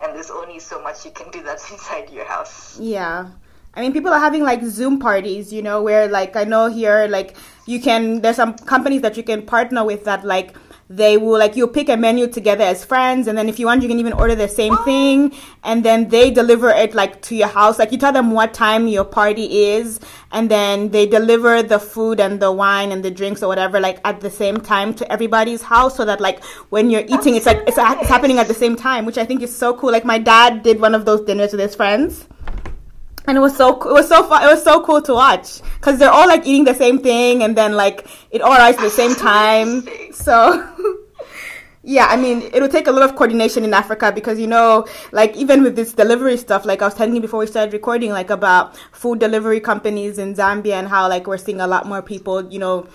and 0.00 0.14
there's 0.14 0.30
only 0.30 0.58
so 0.58 0.82
much 0.82 1.04
you 1.04 1.10
can 1.10 1.30
do 1.30 1.42
that's 1.42 1.70
inside 1.74 2.10
your 2.10 2.26
house. 2.26 2.78
Yeah. 2.78 3.30
I 3.74 3.80
mean, 3.82 3.92
people 3.92 4.12
are 4.12 4.18
having 4.18 4.42
like 4.42 4.62
Zoom 4.64 4.98
parties, 4.98 5.52
you 5.52 5.62
know, 5.62 5.82
where 5.82 6.08
like 6.08 6.36
I 6.36 6.44
know 6.44 6.66
here, 6.66 7.06
like 7.08 7.36
you 7.66 7.80
can, 7.80 8.20
there's 8.20 8.36
some 8.36 8.54
companies 8.54 9.02
that 9.02 9.16
you 9.16 9.22
can 9.22 9.42
partner 9.42 9.84
with 9.84 10.04
that 10.04 10.24
like 10.24 10.56
they 10.90 11.18
will 11.18 11.38
like 11.38 11.54
you'll 11.54 11.68
pick 11.68 11.88
a 11.88 11.96
menu 11.96 12.26
together 12.26 12.64
as 12.64 12.84
friends 12.84 13.26
and 13.26 13.36
then 13.36 13.48
if 13.48 13.58
you 13.58 13.66
want 13.66 13.82
you 13.82 13.88
can 13.88 13.98
even 13.98 14.12
order 14.14 14.34
the 14.34 14.48
same 14.48 14.72
oh. 14.72 14.84
thing 14.84 15.34
and 15.62 15.84
then 15.84 16.08
they 16.08 16.30
deliver 16.30 16.70
it 16.70 16.94
like 16.94 17.20
to 17.22 17.36
your 17.36 17.48
house. 17.48 17.78
Like 17.78 17.92
you 17.92 17.98
tell 17.98 18.12
them 18.12 18.30
what 18.30 18.54
time 18.54 18.88
your 18.88 19.04
party 19.04 19.64
is 19.64 20.00
and 20.32 20.50
then 20.50 20.88
they 20.90 21.06
deliver 21.06 21.62
the 21.62 21.78
food 21.78 22.20
and 22.20 22.40
the 22.40 22.50
wine 22.50 22.90
and 22.90 23.04
the 23.04 23.10
drinks 23.10 23.42
or 23.42 23.48
whatever 23.48 23.78
like 23.80 24.00
at 24.04 24.20
the 24.20 24.30
same 24.30 24.60
time 24.60 24.94
to 24.94 25.12
everybody's 25.12 25.62
house 25.62 25.96
so 25.96 26.04
that 26.04 26.20
like 26.20 26.42
when 26.70 26.90
you're 26.90 27.04
eating 27.06 27.34
it's 27.36 27.46
like 27.46 27.58
it's, 27.66 27.76
it's 27.78 28.08
happening 28.08 28.38
at 28.38 28.48
the 28.48 28.54
same 28.54 28.74
time 28.74 29.04
which 29.04 29.18
i 29.18 29.24
think 29.24 29.42
is 29.42 29.54
so 29.54 29.74
cool. 29.74 29.92
Like 29.92 30.04
my 30.04 30.18
dad 30.18 30.62
did 30.62 30.80
one 30.80 30.94
of 30.94 31.04
those 31.04 31.20
dinners 31.22 31.52
with 31.52 31.60
his 31.60 31.74
friends 31.74 32.26
and 33.28 33.36
it 33.36 33.40
was 33.40 33.56
so 33.56 33.74
it 33.88 33.92
was 33.92 34.08
so 34.08 34.24
fun 34.24 34.42
it 34.42 34.46
was 34.46 34.64
so 34.64 34.82
cool 34.82 35.00
to 35.02 35.14
watch. 35.14 35.60
Because 35.76 35.98
they're 35.98 36.10
all 36.10 36.26
like 36.26 36.46
eating 36.46 36.64
the 36.64 36.74
same 36.74 36.98
thing 36.98 37.44
and 37.44 37.56
then 37.56 37.74
like 37.74 38.06
it 38.30 38.40
all 38.40 38.52
arrives 38.52 38.78
at 38.78 38.82
the 38.82 38.90
same 38.90 39.14
time. 39.14 39.86
So 40.12 40.34
yeah 41.84 42.06
i 42.10 42.16
mean 42.16 42.42
it 42.52 42.60
would 42.60 42.72
take 42.72 42.88
a 42.88 42.92
lot 42.92 43.02
of 43.08 43.14
coordination 43.14 43.64
in 43.64 43.72
africa 43.72 44.10
because 44.10 44.38
you 44.38 44.48
know 44.48 44.84
like 45.12 45.34
even 45.36 45.62
with 45.62 45.76
this 45.76 45.92
delivery 45.92 46.36
stuff 46.36 46.66
like 46.66 46.82
i 46.82 46.84
was 46.84 46.94
telling 46.94 47.14
you 47.14 47.20
before 47.20 47.38
we 47.40 47.46
started 47.46 47.72
recording 47.72 48.10
like 48.10 48.30
about 48.30 48.76
food 48.90 49.20
delivery 49.20 49.60
companies 49.60 50.18
in 50.18 50.34
zambia 50.34 50.74
and 50.74 50.88
how 50.88 51.08
like 51.08 51.26
we're 51.26 51.38
seeing 51.38 51.60
a 51.60 51.66
lot 51.66 51.86
more 51.86 52.02
people 52.02 52.44
you 52.52 52.58
know 52.58 52.86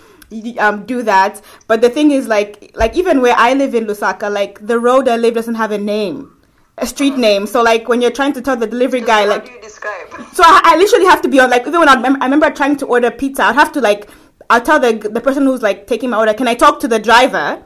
um, 0.58 0.84
do 0.86 1.02
that. 1.02 1.40
But 1.66 1.80
the 1.80 1.90
thing 1.90 2.10
is, 2.10 2.26
like, 2.26 2.72
like 2.74 2.96
even 2.96 3.20
where 3.20 3.34
I 3.36 3.54
live 3.54 3.74
in 3.74 3.86
Lusaka, 3.86 4.32
like 4.32 4.64
the 4.66 4.78
road 4.78 5.08
I 5.08 5.16
live 5.16 5.34
doesn't 5.34 5.54
have 5.54 5.70
a 5.70 5.78
name, 5.78 6.36
a 6.78 6.86
street 6.86 7.16
name. 7.16 7.46
So 7.46 7.62
like 7.62 7.88
when 7.88 8.00
you're 8.02 8.10
trying 8.10 8.32
to 8.34 8.42
tell 8.42 8.56
the 8.56 8.66
delivery 8.66 9.00
guy, 9.00 9.22
How 9.22 9.28
like, 9.28 9.46
do 9.46 9.52
you 9.52 9.60
describe? 9.60 10.08
so 10.32 10.42
I, 10.44 10.60
I 10.64 10.76
literally 10.76 11.06
have 11.06 11.22
to 11.22 11.28
be 11.28 11.40
on 11.40 11.50
like 11.50 11.66
even 11.66 11.78
when 11.80 11.88
I, 11.88 11.94
I 11.94 12.24
remember 12.24 12.50
trying 12.50 12.76
to 12.78 12.86
order 12.86 13.10
pizza, 13.10 13.44
I'd 13.44 13.54
have 13.54 13.72
to 13.72 13.80
like 13.80 14.08
I'll 14.50 14.60
tell 14.60 14.78
the 14.80 14.92
the 15.10 15.20
person 15.20 15.44
who's 15.44 15.62
like 15.62 15.86
taking 15.86 16.10
my 16.10 16.18
order, 16.18 16.34
can 16.34 16.48
I 16.48 16.54
talk 16.54 16.80
to 16.80 16.88
the 16.88 16.98
driver? 16.98 17.64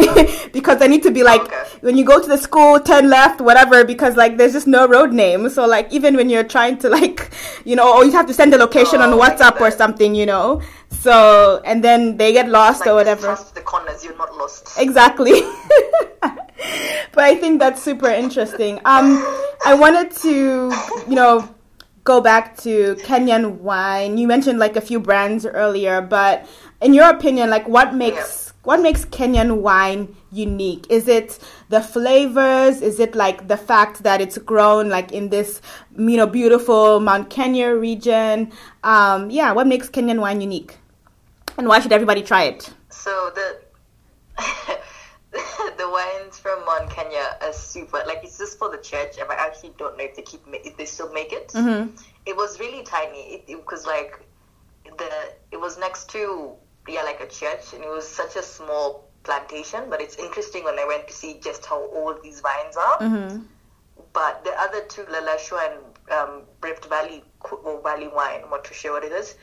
because 0.54 0.80
I 0.80 0.86
need 0.86 1.02
to 1.02 1.10
be 1.10 1.22
like 1.22 1.42
Okay. 1.42 1.62
when 1.82 1.98
you 1.98 2.04
go 2.06 2.18
to 2.18 2.26
the 2.26 2.38
school, 2.38 2.80
turn 2.80 3.10
left, 3.10 3.40
whatever. 3.42 3.84
Because 3.84 4.16
like 4.16 4.38
there's 4.38 4.52
just 4.54 4.66
no 4.66 4.86
road 4.88 5.12
name. 5.12 5.48
So 5.50 5.66
like 5.66 5.92
even 5.92 6.16
when 6.16 6.30
you're 6.30 6.44
trying 6.44 6.78
to 6.78 6.88
like 6.88 7.30
you 7.66 7.76
know, 7.76 7.94
or 7.94 8.04
you 8.06 8.12
have 8.12 8.26
to 8.26 8.32
send 8.34 8.54
a 8.54 8.56
location 8.58 9.02
on 9.02 9.12
Oh, 9.12 9.18
get 9.18 9.38
WhatsApp 9.38 9.60
or 9.60 9.70
something, 9.70 10.14
you 10.14 10.24
know. 10.26 10.62
So 10.90 11.60
and 11.66 11.84
then 11.84 12.16
they 12.16 12.32
get 12.32 12.48
lost 12.48 12.80
Like, 12.80 12.88
or 12.90 12.94
whatever. 12.94 13.22
trust 13.22 13.54
the 13.54 13.60
corners, 13.60 14.02
you're 14.04 14.16
not 14.16 14.34
lost. 14.36 14.70
Exactly. 14.78 15.42
but 17.12 17.24
I 17.24 17.36
think 17.36 17.58
that's 17.58 17.82
super 17.82 18.08
interesting. 18.08 18.78
Um, 18.84 19.24
I 19.64 19.74
wanted 19.74 20.10
to, 20.22 20.72
you 21.08 21.14
know, 21.14 21.48
go 22.04 22.20
back 22.20 22.56
to 22.58 22.96
Kenyan 22.96 23.58
wine. 23.58 24.18
You 24.18 24.26
mentioned 24.26 24.58
like 24.58 24.76
a 24.76 24.80
few 24.80 25.00
brands 25.00 25.46
earlier, 25.46 26.00
but 26.00 26.46
in 26.80 26.94
your 26.94 27.08
opinion, 27.10 27.50
like 27.50 27.68
what 27.68 27.94
makes 27.94 28.52
what 28.62 28.82
makes 28.82 29.06
Kenyan 29.06 29.62
wine 29.62 30.14
unique? 30.30 30.86
Is 30.90 31.08
it 31.08 31.38
the 31.70 31.80
flavors? 31.80 32.82
Is 32.82 33.00
it 33.00 33.14
like 33.14 33.48
the 33.48 33.56
fact 33.56 34.02
that 34.02 34.20
it's 34.20 34.36
grown 34.36 34.90
like 34.90 35.12
in 35.12 35.30
this, 35.30 35.62
you 35.96 36.16
know, 36.16 36.26
beautiful 36.26 37.00
Mount 37.00 37.30
Kenya 37.30 37.74
region? 37.74 38.52
Um, 38.84 39.30
yeah, 39.30 39.52
what 39.52 39.66
makes 39.66 39.88
Kenyan 39.88 40.20
wine 40.20 40.40
unique? 40.40 40.76
And 41.56 41.68
why 41.68 41.80
should 41.80 41.92
everybody 41.92 42.22
try 42.22 42.44
it? 42.44 42.70
So 42.90 43.32
the 43.34 43.60
the 45.78 45.88
wines 45.88 46.29
from 46.40 46.64
Mount 46.64 46.90
Kenya 46.90 47.36
are 47.40 47.52
super. 47.52 48.02
Like 48.06 48.20
it's 48.24 48.38
just 48.38 48.58
for 48.58 48.70
the 48.70 48.78
church, 48.78 49.18
and 49.18 49.30
I 49.30 49.34
actually 49.34 49.72
don't 49.78 49.96
know 49.96 50.04
if 50.04 50.16
they 50.16 50.22
keep 50.22 50.42
if 50.52 50.76
they 50.76 50.84
still 50.84 51.12
make 51.12 51.32
it. 51.32 51.48
Mm-hmm. 51.48 51.96
It 52.26 52.36
was 52.36 52.58
really 52.58 52.82
tiny. 52.82 53.44
It, 53.46 53.64
was 53.70 53.86
like 53.86 54.20
the 54.84 55.10
it 55.52 55.60
was 55.60 55.78
next 55.78 56.10
to 56.10 56.52
yeah 56.88 57.02
like 57.02 57.20
a 57.20 57.26
church, 57.26 57.72
and 57.74 57.84
it 57.84 57.90
was 57.90 58.06
such 58.08 58.36
a 58.36 58.42
small 58.42 59.08
plantation. 59.22 59.84
But 59.88 60.00
it's 60.00 60.16
interesting 60.16 60.64
when 60.64 60.78
I 60.78 60.84
went 60.86 61.08
to 61.08 61.14
see 61.14 61.38
just 61.42 61.66
how 61.66 61.80
old 61.92 62.22
these 62.22 62.40
vines 62.40 62.76
are. 62.76 62.98
Mm-hmm. 62.98 63.42
But 64.12 64.44
the 64.44 64.52
other 64.58 64.82
two, 64.88 65.02
Leleshwa 65.04 65.70
and 65.70 66.18
um, 66.18 66.42
Rift 66.62 66.86
Valley 66.86 67.22
or 67.50 67.80
Valley 67.82 68.08
Wine, 68.08 68.40
I'm 68.42 68.50
not 68.50 68.64
too 68.64 68.74
sure 68.74 68.92
what 68.92 69.04
it 69.04 69.12
is. 69.12 69.36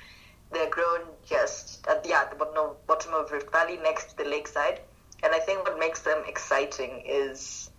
They're 0.52 0.70
grown 0.70 1.02
just 1.26 1.86
at 1.88 2.04
the, 2.04 2.10
yeah, 2.10 2.26
the 2.30 2.36
bottom 2.36 2.58
of, 2.58 2.88
bottom 2.88 3.14
of 3.14 3.32
Rift 3.32 3.52
Valley 3.52 3.78
next 3.78 4.12
to 4.12 4.18
the 4.18 4.26
lakeside. 4.26 4.82
And 5.24 5.34
I 5.34 5.40
think 5.40 5.64
what 5.64 5.80
makes 5.80 6.02
them 6.02 6.24
exciting 6.28 7.04
is, 7.06 7.70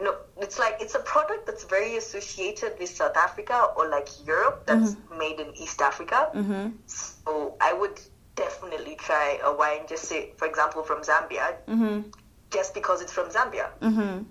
no, 0.00 0.14
it's 0.38 0.58
like 0.58 0.76
it's 0.80 0.94
a 0.94 1.00
product 1.00 1.46
that's 1.46 1.64
very 1.64 1.96
associated 1.96 2.78
with 2.78 2.90
South 2.90 3.16
Africa 3.16 3.68
or 3.76 3.88
like 3.88 4.08
Europe 4.26 4.66
that's 4.66 4.96
made 5.18 5.40
in 5.40 5.56
East 5.56 5.80
Africa. 5.80 6.30
Mm-hmm. 6.34 6.68
So 6.86 7.56
I 7.60 7.72
would 7.72 8.00
definitely 8.36 8.96
try 8.96 9.40
a 9.42 9.52
wine, 9.54 9.86
just 9.88 10.04
say, 10.04 10.32
for 10.36 10.46
example, 10.46 10.82
from 10.82 11.02
Zambia, 11.02 11.56
Mm-hmm. 11.66 12.10
just 12.50 12.74
because 12.74 13.00
it's 13.02 13.12
from 13.12 13.28
Zambia 13.30 13.70
Mm-hmm. 13.80 14.22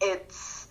it's 0.00 0.68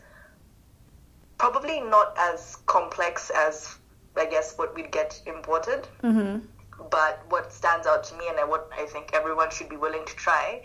probably 1.37 1.81
not 1.81 2.15
as 2.17 2.57
complex 2.65 3.29
as 3.35 3.75
I 4.15 4.25
guess 4.27 4.57
what 4.57 4.75
we'd 4.75 4.91
get 4.91 5.21
imported. 5.25 5.87
Mm-hmm. 6.03 6.45
But 6.89 7.23
what 7.29 7.51
stands 7.51 7.87
out 7.87 8.03
to 8.05 8.15
me 8.15 8.25
and 8.29 8.49
what 8.49 8.69
I 8.77 8.85
think 8.85 9.11
everyone 9.13 9.49
should 9.51 9.69
be 9.69 9.75
willing 9.77 10.05
to 10.05 10.15
try 10.15 10.61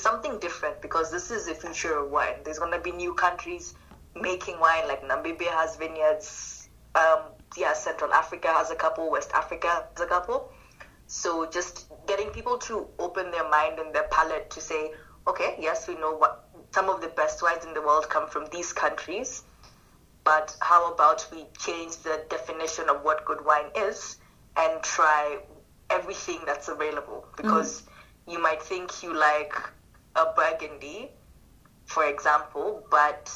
something 0.00 0.38
different 0.38 0.80
because 0.82 1.10
this 1.10 1.30
is 1.30 1.46
the 1.46 1.54
future 1.54 1.98
of 1.98 2.10
wine. 2.10 2.36
There's 2.44 2.58
going 2.58 2.72
to 2.72 2.80
be 2.80 2.92
new 2.92 3.14
countries 3.14 3.74
making 4.14 4.58
wine, 4.60 4.88
like 4.88 5.02
Namibia 5.02 5.50
has 5.50 5.76
vineyards. 5.76 6.68
Um, 6.94 7.20
yeah, 7.56 7.72
Central 7.72 8.12
Africa 8.12 8.48
has 8.48 8.70
a 8.70 8.74
couple. 8.74 9.10
West 9.10 9.30
Africa 9.34 9.68
has 9.68 10.04
a 10.04 10.08
couple. 10.08 10.50
So 11.06 11.48
just 11.50 11.90
getting 12.06 12.28
people 12.28 12.58
to 12.58 12.86
open 12.98 13.30
their 13.30 13.48
mind 13.48 13.78
and 13.78 13.94
their 13.94 14.08
palate 14.10 14.50
to 14.50 14.60
say, 14.60 14.92
okay, 15.26 15.56
yes, 15.58 15.88
we 15.88 15.94
know 15.94 16.14
what 16.14 16.48
some 16.72 16.88
of 16.88 17.00
the 17.00 17.08
best 17.08 17.42
wines 17.42 17.64
in 17.64 17.74
the 17.74 17.82
world 17.82 18.08
come 18.08 18.28
from 18.28 18.46
these 18.52 18.72
countries, 18.72 19.42
but 20.24 20.56
how 20.60 20.92
about 20.92 21.26
we 21.32 21.46
change 21.58 21.96
the 21.98 22.24
definition 22.30 22.88
of 22.88 23.02
what 23.02 23.24
good 23.24 23.44
wine 23.44 23.70
is 23.76 24.18
and 24.56 24.82
try 24.82 25.38
everything 25.90 26.38
that's 26.46 26.68
available? 26.68 27.26
Because 27.36 27.82
you 28.28 28.40
might 28.40 28.62
think 28.62 29.02
you 29.02 29.18
like 29.18 29.54
a 30.16 30.26
Burgundy, 30.36 31.10
for 31.86 32.04
example, 32.06 32.84
but 32.90 33.30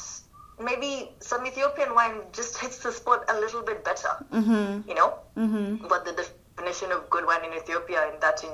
maybe 0.61 1.11
some 1.19 1.45
Ethiopian 1.45 1.93
wine 1.95 2.21
just 2.31 2.57
hits 2.61 2.79
the 2.79 2.91
spot 2.91 3.25
a 3.29 3.39
little 3.39 3.61
bit 3.61 3.83
better, 3.83 4.09
Mm-hmm. 4.31 4.87
you 4.89 4.95
know? 4.95 5.19
Mm-hmm. 5.37 5.87
but 5.87 6.05
the 6.05 6.13
definition 6.57 6.91
of 6.91 7.09
good 7.09 7.25
wine 7.25 7.43
in 7.45 7.53
Ethiopia 7.53 8.09
and 8.11 8.21
that 8.21 8.43
in, 8.43 8.51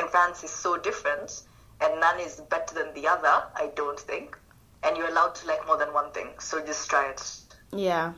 in 0.00 0.08
France 0.08 0.44
is 0.44 0.50
so 0.50 0.76
different, 0.76 1.42
and 1.80 1.98
none 2.00 2.20
is 2.20 2.40
better 2.50 2.74
than 2.74 2.92
the 2.94 3.08
other, 3.08 3.42
I 3.56 3.70
don't 3.74 3.98
think. 3.98 4.36
And 4.82 4.96
you're 4.96 5.08
allowed 5.08 5.34
to 5.36 5.46
like 5.46 5.66
more 5.66 5.76
than 5.76 5.92
one 5.92 6.10
thing, 6.12 6.28
so 6.38 6.64
just 6.64 6.88
try 6.88 7.10
it. 7.10 7.22
Yeah, 7.72 8.12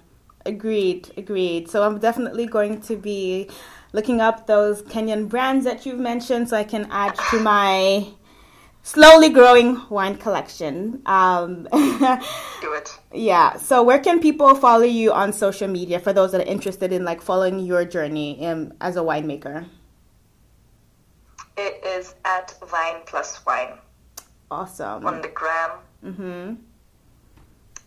agreed, 0.46 1.10
agreed. 1.16 1.68
So 1.70 1.82
I'm 1.82 1.98
definitely 1.98 2.46
going 2.46 2.80
to 2.82 2.96
be 2.96 3.50
looking 3.92 4.20
up 4.20 4.46
those 4.46 4.82
Kenyan 4.82 5.28
brands 5.28 5.64
that 5.64 5.84
you've 5.86 5.98
mentioned 5.98 6.48
so 6.50 6.56
I 6.56 6.64
can 6.64 6.86
add 6.90 7.14
to 7.30 7.40
my 7.52 8.06
slowly 8.82 9.28
growing 9.28 9.80
wine 9.88 10.16
collection. 10.16 11.02
Um, 11.06 11.64
Do 12.60 12.72
it. 12.74 12.98
yeah, 13.12 13.56
so 13.56 13.82
where 13.82 13.98
can 14.00 14.20
people 14.20 14.54
follow 14.54 14.84
you 14.84 15.12
on 15.12 15.32
social 15.32 15.68
media 15.68 15.98
for 16.00 16.12
those 16.12 16.32
that 16.32 16.40
are 16.40 16.50
interested 16.50 16.92
in 16.92 17.04
like 17.04 17.22
following 17.22 17.60
your 17.60 17.84
journey 17.84 18.44
um, 18.46 18.72
as 18.80 18.96
a 18.96 19.00
winemaker? 19.00 19.66
It 21.56 21.84
is 21.84 22.14
at 22.24 22.54
Vine 22.66 23.02
Plus 23.06 23.44
Wine 23.46 23.78
Awesome. 24.50 25.06
on 25.06 25.20
the 25.22 25.28
gram. 25.28 25.70
Mm-hmm. 26.04 26.54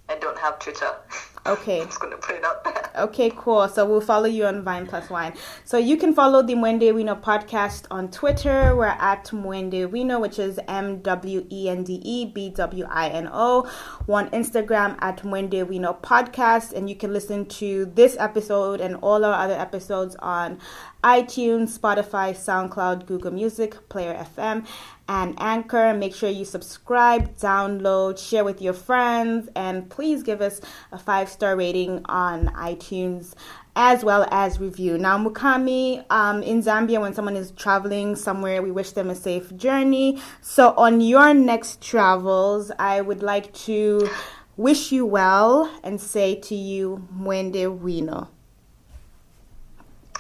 I 0.07 0.15
don't 0.19 0.37
have 0.37 0.59
Twitter. 0.59 0.91
Okay. 1.45 1.81
I'm 1.81 1.87
just 1.87 1.99
gonna 1.99 2.17
put 2.17 2.35
it 2.35 2.43
out 2.43 2.63
there. 2.63 2.81
Okay, 2.95 3.29
cool. 3.35 3.67
So 3.67 3.85
we'll 3.85 3.99
follow 3.99 4.25
you 4.25 4.45
on 4.45 4.63
Vine 4.63 4.87
Plus 4.87 5.09
Wine. 5.09 5.33
So 5.65 5.77
you 5.77 5.97
can 5.97 6.13
follow 6.13 6.41
the 6.41 6.53
Mwende 6.53 6.93
Bwino 6.93 7.21
podcast 7.21 7.87
on 7.91 8.09
Twitter. 8.09 8.73
We're 8.73 8.85
at 8.85 9.25
Mwende 9.25 9.89
Bwino, 9.89 10.21
which 10.21 10.39
is 10.39 10.61
M 10.69 11.01
W 11.01 11.45
E 11.51 11.67
N 11.67 11.83
D 11.83 11.95
E 12.05 12.23
B 12.23 12.51
W 12.51 12.85
I 12.89 13.09
N 13.09 13.29
O. 13.33 13.69
We're 14.07 14.19
on 14.19 14.29
Instagram 14.29 14.95
at 15.01 15.23
Mwende 15.23 15.65
Bwino 15.65 16.01
podcast, 16.01 16.71
and 16.71 16.89
you 16.89 16.95
can 16.95 17.11
listen 17.11 17.45
to 17.47 17.91
this 17.93 18.15
episode 18.17 18.79
and 18.79 18.95
all 19.01 19.25
our 19.25 19.33
other 19.33 19.59
episodes 19.59 20.15
on 20.19 20.57
iTunes, 21.03 21.77
Spotify, 21.77 22.33
SoundCloud, 22.33 23.05
Google 23.05 23.31
Music, 23.31 23.89
Player 23.89 24.25
FM, 24.35 24.65
and 25.07 25.35
Anchor. 25.37 25.93
Make 25.93 26.15
sure 26.15 26.29
you 26.31 26.45
subscribe, 26.45 27.37
download, 27.37 28.17
share 28.17 28.43
with 28.43 28.59
your 28.61 28.73
friends, 28.73 29.49
and 29.55 29.87
please 29.87 30.23
give 30.23 30.41
us 30.41 30.61
a 30.91 30.97
five 30.97 31.29
star 31.35 31.55
rating 31.55 32.01
on 32.05 32.47
iTunes 32.55 33.33
as 33.75 34.03
well 34.03 34.25
as 34.31 34.59
review. 34.59 34.97
Now, 34.97 35.17
Mukami, 35.17 36.03
um, 36.09 36.41
in 36.41 36.63
Zambia, 36.63 37.01
when 37.01 37.13
someone 37.13 37.35
is 37.35 37.51
traveling 37.51 38.15
somewhere, 38.15 38.61
we 38.61 38.71
wish 38.71 38.91
them 38.91 39.09
a 39.09 39.15
safe 39.15 39.55
journey. 39.57 40.21
So, 40.41 40.73
on 40.77 41.01
your 41.01 41.33
next 41.33 41.81
travels, 41.81 42.71
I 42.79 43.01
would 43.01 43.21
like 43.21 43.53
to 43.65 44.09
wish 44.55 44.91
you 44.91 45.05
well 45.05 45.69
and 45.83 45.99
say 45.99 46.35
to 46.35 46.55
you, 46.55 47.07
Mwende 47.13 47.77
Bwino. 47.79 48.29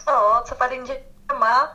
Oh, 0.07 0.43
safari 0.45 0.77
njema. 0.77 1.69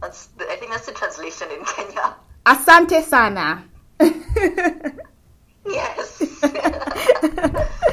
That's 0.00 0.26
the, 0.36 0.50
I 0.50 0.56
think 0.56 0.72
that's 0.72 0.86
the 0.86 0.92
translation 0.92 1.48
in 1.50 1.64
Kenya. 1.64 2.14
Asante 2.44 3.02
sana. 3.04 3.64
Yes. 5.68 6.22